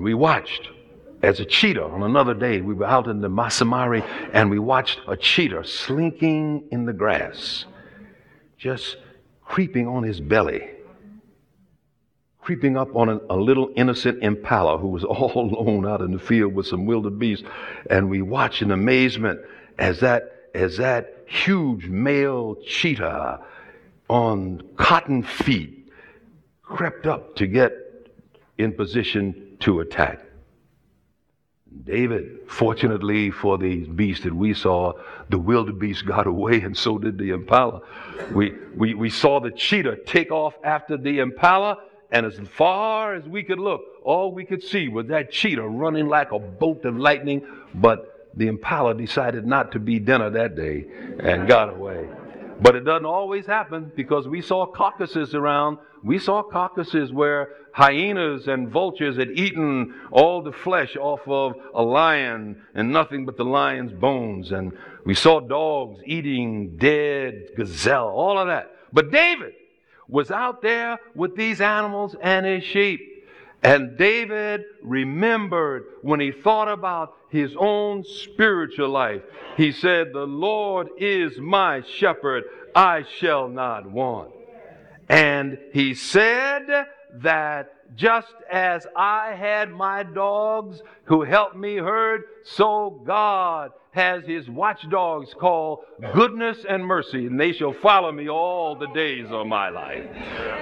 [0.05, 0.69] we watched
[1.23, 2.61] as a cheetah on another day.
[2.61, 7.65] We were out in the Masamari and we watched a cheetah slinking in the grass,
[8.59, 8.99] just
[9.43, 10.69] creeping on his belly,
[12.43, 16.19] creeping up on a, a little innocent impala who was all alone out in the
[16.19, 17.43] field with some wildebeest.
[17.89, 19.41] And we watched in amazement
[19.79, 23.41] as that, as that huge male cheetah
[24.11, 25.91] on cotton feet
[26.63, 27.73] crept up to get
[28.59, 30.21] in position to attack.
[31.85, 34.93] David, fortunately for these beasts that we saw,
[35.31, 37.81] the wildebeest got away and so did the impala.
[38.33, 41.79] We, we, we saw the cheetah take off after the impala,
[42.12, 46.09] and as far as we could look, all we could see was that cheetah running
[46.09, 47.45] like a bolt of lightning,
[47.75, 50.85] but the impala decided not to be dinner that day
[51.21, 52.07] and got away.
[52.61, 55.79] But it doesn't always happen because we saw carcasses around.
[56.03, 61.83] We saw carcasses where hyenas and vultures had eaten all the flesh off of a
[61.83, 64.53] lion and nothing but the lion's bones.
[64.53, 64.73] And
[65.05, 68.71] we saw dogs eating dead gazelle, all of that.
[68.93, 69.55] But David
[70.09, 73.14] was out there with these animals and his sheep.
[73.65, 79.23] And David remembered when he thought about his own spiritual life.
[79.57, 82.45] He said, The Lord is my shepherd,
[82.77, 84.33] I shall not want.
[85.09, 86.67] And he said
[87.23, 94.51] that just as I had my dogs who helped me herd, so God has his
[94.51, 99.71] watchdogs called goodness and mercy, and they shall follow me all the days of my
[99.71, 100.05] life.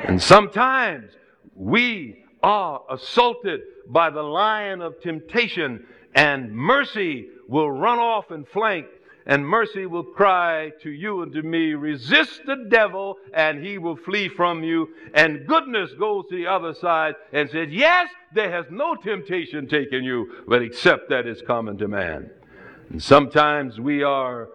[0.05, 1.11] And sometimes
[1.57, 8.86] we are assaulted by the lion of temptation, and mercy will run off and flank,
[9.26, 13.97] and mercy will cry to you and to me, resist the devil, and he will
[13.97, 14.88] flee from you.
[15.14, 20.03] And goodness goes to the other side and says, Yes, there has no temptation taken
[20.03, 22.30] you, but except that is common to man.
[22.90, 24.49] And sometimes we are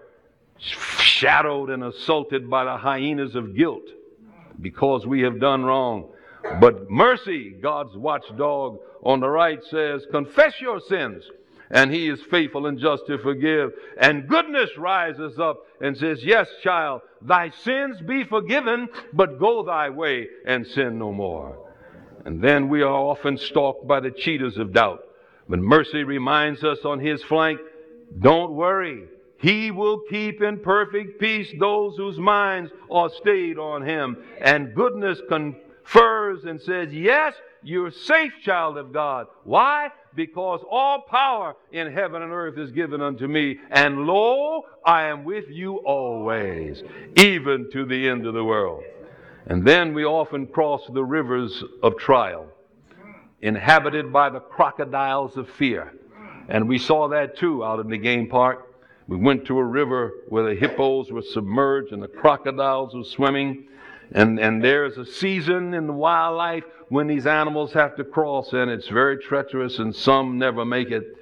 [0.59, 3.87] shadowed and assaulted by the hyenas of guilt
[4.59, 6.09] because we have done wrong.
[6.59, 11.23] But mercy, God's watchdog on the right says, confess your sins,
[11.69, 13.73] and he is faithful and just to forgive.
[13.99, 19.89] And goodness rises up and says, Yes, child, thy sins be forgiven, but go thy
[19.89, 21.57] way and sin no more.
[22.25, 25.03] And then we are often stalked by the cheetahs of doubt.
[25.49, 27.59] But mercy reminds us on his flank,
[28.19, 29.05] don't worry.
[29.39, 34.17] He will keep in perfect peace those whose minds are stayed on him.
[34.41, 35.55] And goodness con-
[35.87, 37.33] confers and says, Yes,
[37.63, 39.27] you're safe, child of God.
[39.43, 39.89] Why?
[40.15, 43.59] Because all power in heaven and earth is given unto me.
[43.69, 46.83] And lo, I am with you always,
[47.17, 48.83] even to the end of the world.
[49.47, 52.47] And then we often cross the rivers of trial,
[53.41, 55.93] inhabited by the crocodiles of fear.
[56.49, 58.63] And we saw that too out in the game park.
[59.07, 63.67] We went to a river where the hippos were submerged and the crocodiles were swimming.
[64.11, 68.71] And, and there's a season in the wildlife when these animals have to cross, and
[68.71, 71.17] it's very treacherous, and some never make it.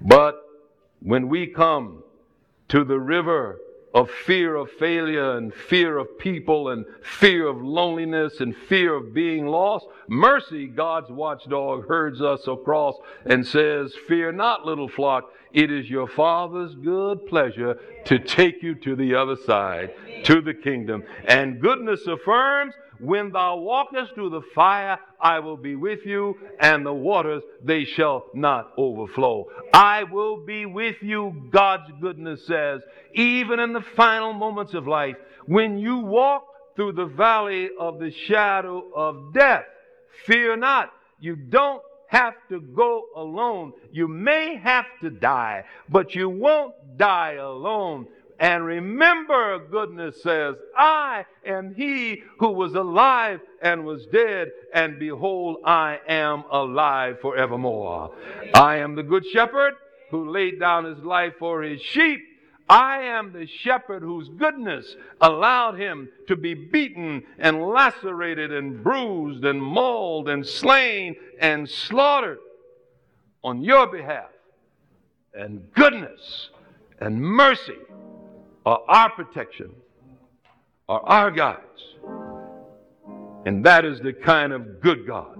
[0.00, 0.42] But
[1.00, 2.02] when we come
[2.68, 3.58] to the river
[3.92, 9.12] of fear of failure and fear of people and fear of loneliness and fear of
[9.12, 15.32] being lost, mercy, God's watchdog, herds us across and says, Fear not, little flock.
[15.52, 19.92] It is your Father's good pleasure to take you to the other side,
[20.24, 21.02] to the kingdom.
[21.24, 26.84] And goodness affirms, when thou walkest through the fire, I will be with you, and
[26.84, 29.46] the waters, they shall not overflow.
[29.72, 32.82] I will be with you, God's goodness says,
[33.14, 35.16] even in the final moments of life.
[35.46, 36.44] When you walk
[36.76, 39.64] through the valley of the shadow of death,
[40.26, 40.90] fear not.
[41.18, 43.72] You don't have to go alone.
[43.92, 48.06] You may have to die, but you won't die alone.
[48.40, 55.58] And remember, goodness says, I am he who was alive and was dead, and behold,
[55.62, 58.14] I am alive forevermore.
[58.54, 59.74] I am the good shepherd
[60.10, 62.20] who laid down his life for his sheep.
[62.66, 69.44] I am the shepherd whose goodness allowed him to be beaten and lacerated and bruised
[69.44, 72.38] and mauled and slain and slaughtered
[73.44, 74.30] on your behalf.
[75.34, 76.48] And goodness
[77.00, 77.76] and mercy
[78.66, 79.70] are our protection,
[80.88, 81.60] are our guides.
[83.46, 85.38] And that is the kind of good God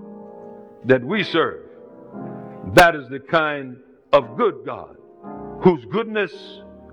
[0.86, 1.66] that we serve.
[2.74, 3.76] That is the kind
[4.12, 4.96] of good God
[5.62, 6.32] whose goodness,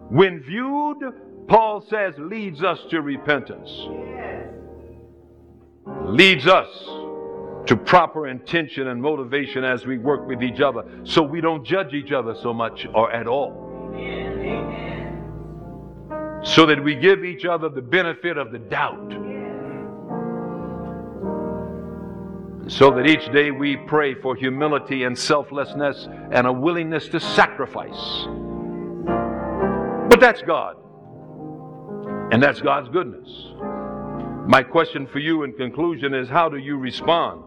[0.10, 0.98] when viewed,
[1.48, 3.70] Paul says, leads us to repentance,
[6.04, 6.68] leads us
[7.68, 11.94] to proper intention and motivation as we work with each other so we don't judge
[11.94, 13.66] each other so much or at all
[16.48, 19.12] so that we give each other the benefit of the doubt.
[22.70, 28.26] So that each day we pray for humility and selflessness and a willingness to sacrifice.
[30.10, 30.78] But that's God.
[32.32, 33.30] And that's God's goodness.
[34.48, 37.43] My question for you in conclusion is how do you respond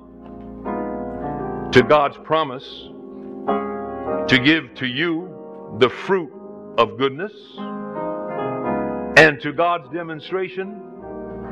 [1.73, 2.89] to God's promise
[4.29, 6.31] to give to you the fruit
[6.77, 7.33] of goodness?
[9.21, 10.81] And to God's demonstration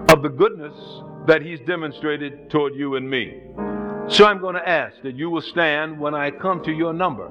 [0.08, 0.74] of the goodness
[1.26, 3.42] that He's demonstrated toward you and me.
[4.08, 7.26] So I'm going to ask that you will stand when I come to your number.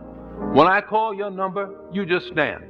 [0.53, 2.63] When I call your number, you just stand.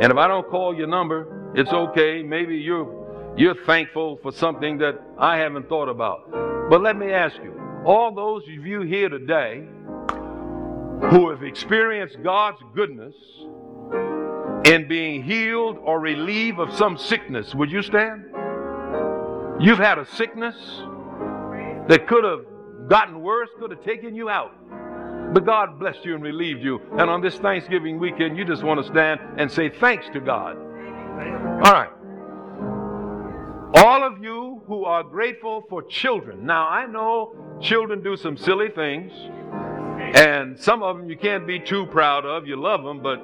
[0.00, 2.24] And if I don't call your number, it's okay.
[2.24, 6.28] Maybe you're you're thankful for something that I haven't thought about.
[6.68, 9.62] But let me ask you, all those of you here today
[11.12, 13.14] who have experienced God's goodness
[14.64, 18.24] in being healed or relieved of some sickness, would you stand?
[19.60, 20.54] You've had a sickness
[21.88, 22.44] that could have
[22.88, 24.54] gotten worse, could have taken you out.
[25.32, 26.80] But God blessed you and relieved you.
[26.92, 30.56] And on this Thanksgiving weekend, you just want to stand and say thanks to God.
[30.56, 31.90] All right.
[33.74, 36.46] All of you who are grateful for children.
[36.46, 39.12] Now, I know children do some silly things,
[40.16, 42.46] and some of them you can't be too proud of.
[42.46, 43.20] You love them, but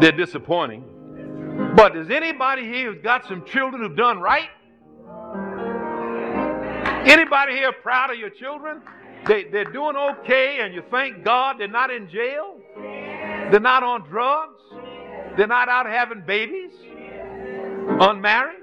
[0.00, 0.84] they're disappointing.
[1.76, 4.48] But is anybody here who's got some children who've done right?
[7.06, 8.82] Anybody here proud of your children?
[9.26, 12.56] They, they're doing okay, and you thank God they're not in jail?
[12.76, 14.60] They're not on drugs?
[15.36, 16.72] They're not out having babies?
[18.00, 18.56] Unmarried?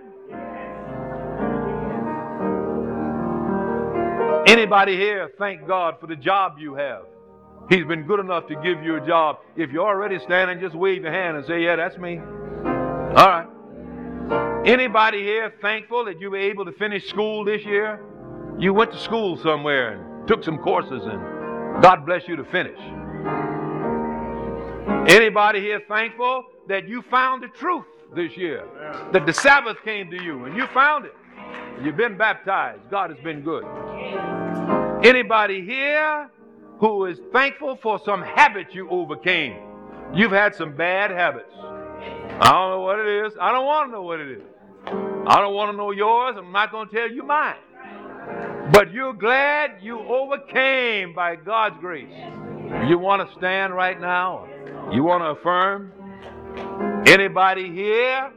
[4.47, 7.03] Anybody here thank God for the job you have?
[7.69, 9.39] He's been good enough to give you a job.
[9.57, 12.17] If you're already standing, just wave your hand and say, Yeah, that's me.
[12.17, 13.47] All right.
[14.65, 18.01] Anybody here thankful that you were able to finish school this year?
[18.57, 22.79] You went to school somewhere and took some courses, and God bless you to finish.
[25.09, 28.65] Anybody here thankful that you found the truth this year?
[29.13, 31.15] That the Sabbath came to you and you found it.
[31.81, 32.81] You've been baptized.
[32.89, 33.63] God has been good.
[35.05, 36.29] Anybody here
[36.79, 39.57] who is thankful for some habit you overcame.
[40.13, 41.53] You've had some bad habits.
[41.59, 43.33] I don't know what it is.
[43.41, 44.43] I don't want to know what it is.
[44.85, 46.35] I don't want to know yours.
[46.37, 47.55] I'm not going to tell you mine.
[48.71, 52.13] But you're glad you overcame by God's grace.
[52.87, 54.47] You want to stand right now?
[54.91, 55.91] You want to affirm?
[57.07, 58.31] Anybody here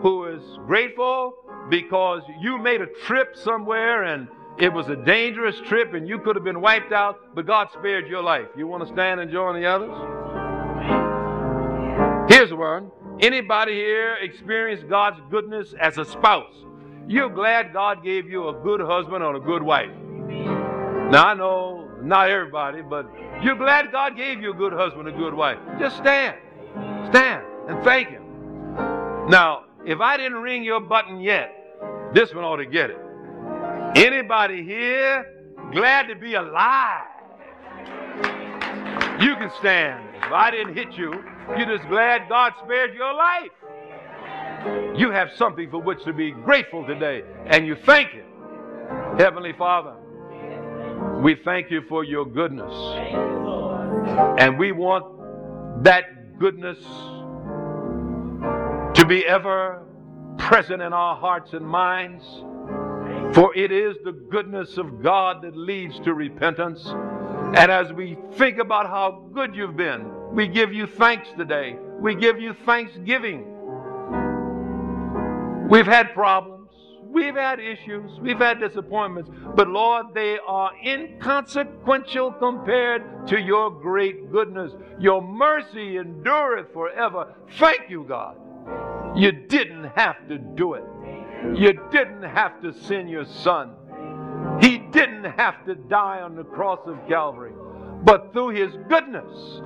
[0.00, 1.34] who is grateful
[1.70, 4.28] because you made a trip somewhere and
[4.58, 8.06] it was a dangerous trip and you could have been wiped out, but God spared
[8.06, 8.46] your life.
[8.56, 9.90] You want to stand and join the others?
[12.30, 12.90] Here's one.
[13.20, 16.54] Anybody here experience God's goodness as a spouse?
[17.06, 19.90] You're glad God gave you a good husband or a good wife.
[21.10, 23.08] Now, I know not everybody, but
[23.42, 25.58] you're glad God gave you a good husband, a good wife.
[25.78, 26.36] Just stand.
[27.10, 28.22] Stand and thank Him.
[29.28, 31.52] Now, if I didn't ring your button yet,
[32.14, 33.03] this one ought to get it.
[33.96, 35.26] Anybody here
[35.72, 37.04] glad to be alive?
[39.20, 40.16] You can stand.
[40.16, 41.24] If I didn't hit you,
[41.56, 43.52] you're just glad God spared your life.
[44.96, 48.26] You have something for which to be grateful today, and you thank Him.
[49.18, 49.94] Heavenly Father,
[51.22, 52.72] we thank you for your goodness.
[54.38, 56.78] And we want that goodness
[58.94, 59.82] to be ever
[60.38, 62.24] present in our hearts and minds.
[63.34, 66.86] For it is the goodness of God that leads to repentance.
[66.86, 71.76] And as we think about how good you've been, we give you thanks today.
[71.98, 73.44] We give you thanksgiving.
[75.68, 76.70] We've had problems.
[77.02, 78.20] We've had issues.
[78.20, 79.30] We've had disappointments.
[79.56, 84.70] But Lord, they are inconsequential compared to your great goodness.
[85.00, 87.34] Your mercy endureth forever.
[87.58, 88.36] Thank you, God.
[89.16, 90.84] You didn't have to do it.
[91.52, 93.72] You didn't have to send your son.
[94.60, 97.52] He didn't have to die on the cross of Calvary.
[98.04, 99.60] But through his goodness,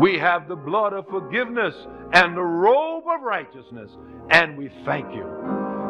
[0.00, 1.74] we have the blood of forgiveness
[2.12, 3.90] and the robe of righteousness.
[4.30, 5.26] And we thank you.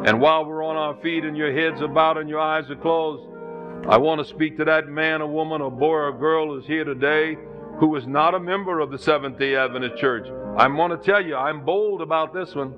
[0.07, 3.27] And while we're on our feet and your heads bowed and your eyes are closed,
[3.89, 6.85] I want to speak to that man or woman or boy or girl who's here
[6.85, 7.37] today
[7.79, 10.29] who is not a member of the Seventh day Adventist Church.
[10.59, 12.75] I'm going to tell you, I'm bold about this one.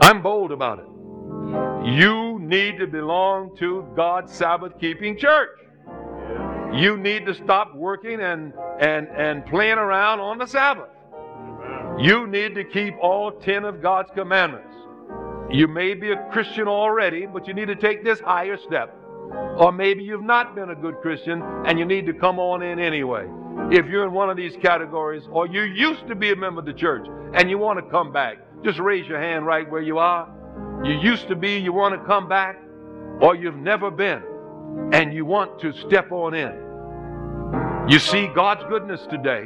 [0.00, 0.86] I'm bold about it.
[1.84, 5.50] You need to belong to God's Sabbath keeping church.
[6.72, 10.88] You need to stop working and, and, and playing around on the Sabbath.
[11.98, 14.74] You need to keep all 10 of God's commandments.
[15.50, 18.96] You may be a Christian already, but you need to take this higher step.
[19.58, 22.78] Or maybe you've not been a good Christian and you need to come on in
[22.78, 23.26] anyway.
[23.70, 26.66] If you're in one of these categories, or you used to be a member of
[26.66, 29.98] the church and you want to come back, just raise your hand right where you
[29.98, 30.32] are.
[30.84, 32.60] You used to be, you want to come back,
[33.20, 34.22] or you've never been
[34.92, 37.88] and you want to step on in.
[37.88, 39.44] You see God's goodness today.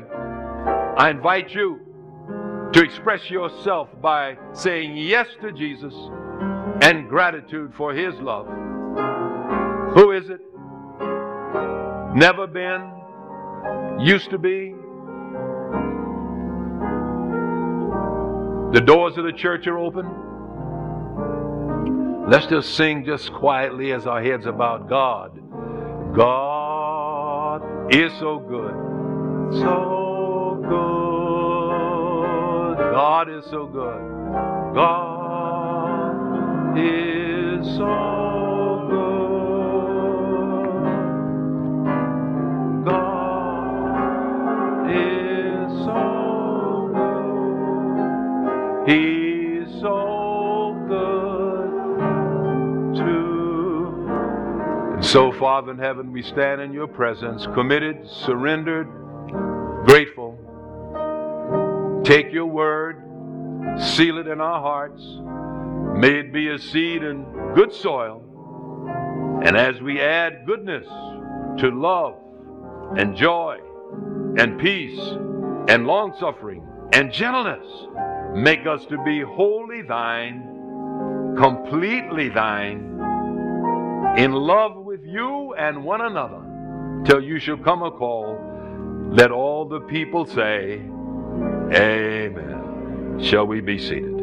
[0.97, 1.81] I invite you
[2.73, 5.95] to express yourself by saying yes to Jesus
[6.81, 8.47] and gratitude for his love.
[9.95, 10.41] Who is it?
[12.15, 12.93] Never been?
[14.01, 14.75] Used to be?
[18.73, 20.26] The doors of the church are open.
[22.29, 25.31] Let's just sing just quietly as our heads about God.
[26.13, 28.75] God is so good,
[29.61, 30.77] so good.
[32.93, 34.75] God is so good.
[34.75, 36.17] God
[36.77, 38.26] is so
[55.07, 58.89] so, Father in heaven, we stand in your presence, committed, surrendered,
[59.87, 60.37] grateful.
[62.05, 63.01] Take your word,
[63.81, 65.01] seal it in our hearts.
[65.97, 68.21] May it be a seed in good soil.
[69.45, 70.87] And as we add goodness
[71.61, 72.17] to love
[72.97, 73.61] and joy
[74.39, 74.99] and peace
[75.69, 77.67] and long suffering and gentleness,
[78.35, 82.97] make us to be wholly thine, completely thine,
[84.17, 84.86] in love
[85.17, 86.43] you and one another,
[87.07, 88.39] till you shall come a call.
[89.11, 90.83] Let all the people say,
[91.73, 93.19] Amen.
[93.23, 94.21] Shall we be seated?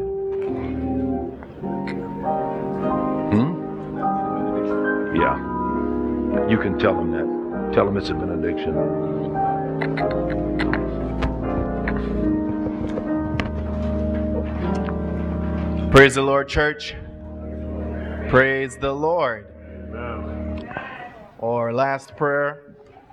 [3.34, 3.52] Hmm?
[5.16, 5.36] Yeah.
[6.48, 7.74] You can tell them that.
[7.74, 8.74] Tell them it's a benediction.
[15.90, 16.96] Praise the Lord, church.
[18.30, 19.53] Praise the Lord.
[21.44, 22.62] Our last prayer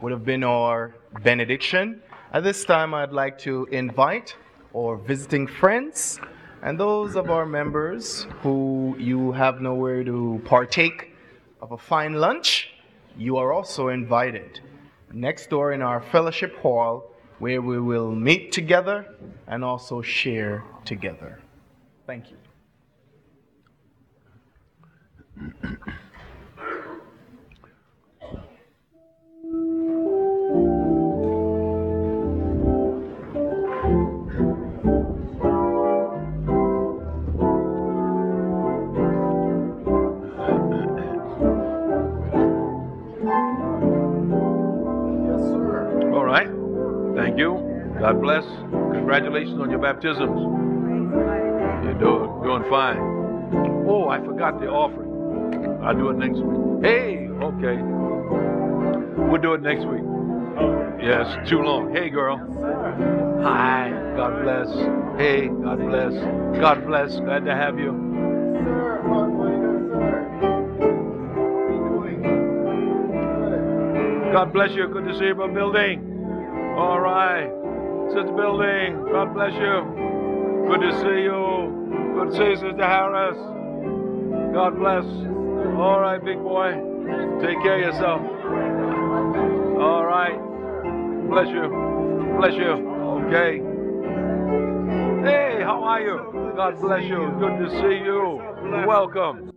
[0.01, 2.01] would have been our benediction.
[2.33, 4.37] At this time, I'd like to invite
[4.73, 6.21] our visiting friends
[6.63, 11.17] and those of our members who you have nowhere to partake
[11.61, 12.71] of a fine lunch.
[13.17, 14.61] You are also invited
[15.13, 17.11] next door in our fellowship hall
[17.41, 19.13] where we will meet together
[19.49, 21.41] and also share together.
[22.07, 22.37] Thank you.
[48.11, 48.45] God bless.
[48.73, 50.37] Congratulations on your baptisms.
[51.85, 52.99] You're doing, doing fine.
[53.87, 55.79] Oh, I forgot the offering.
[55.81, 56.83] I'll do it next week.
[56.83, 57.81] Hey, okay.
[59.31, 60.03] We'll do it next week.
[61.01, 61.95] Yes, too long.
[61.95, 62.37] Hey, girl.
[63.45, 63.91] Hi.
[64.17, 64.69] God bless.
[65.17, 66.13] Hey, God bless.
[66.61, 67.15] God bless.
[67.15, 67.93] Glad to have you.
[68.65, 69.03] Sir,
[74.33, 74.89] God bless you.
[74.89, 76.75] Good to see you, Brother Building.
[76.77, 77.60] All right.
[78.11, 80.67] Sister Building, God bless you.
[80.67, 81.71] Good to see you.
[82.15, 83.39] Good to see you, Sister Harris.
[84.53, 85.05] God bless.
[85.79, 86.73] All right, big boy.
[87.41, 88.21] Take care of yourself.
[89.81, 90.39] All right.
[91.31, 91.69] Bless you.
[92.37, 92.73] Bless you.
[93.29, 93.63] Okay.
[95.23, 96.53] Hey, how are you?
[96.57, 97.31] God bless you.
[97.39, 98.43] Good to see you.
[98.89, 99.53] Welcome.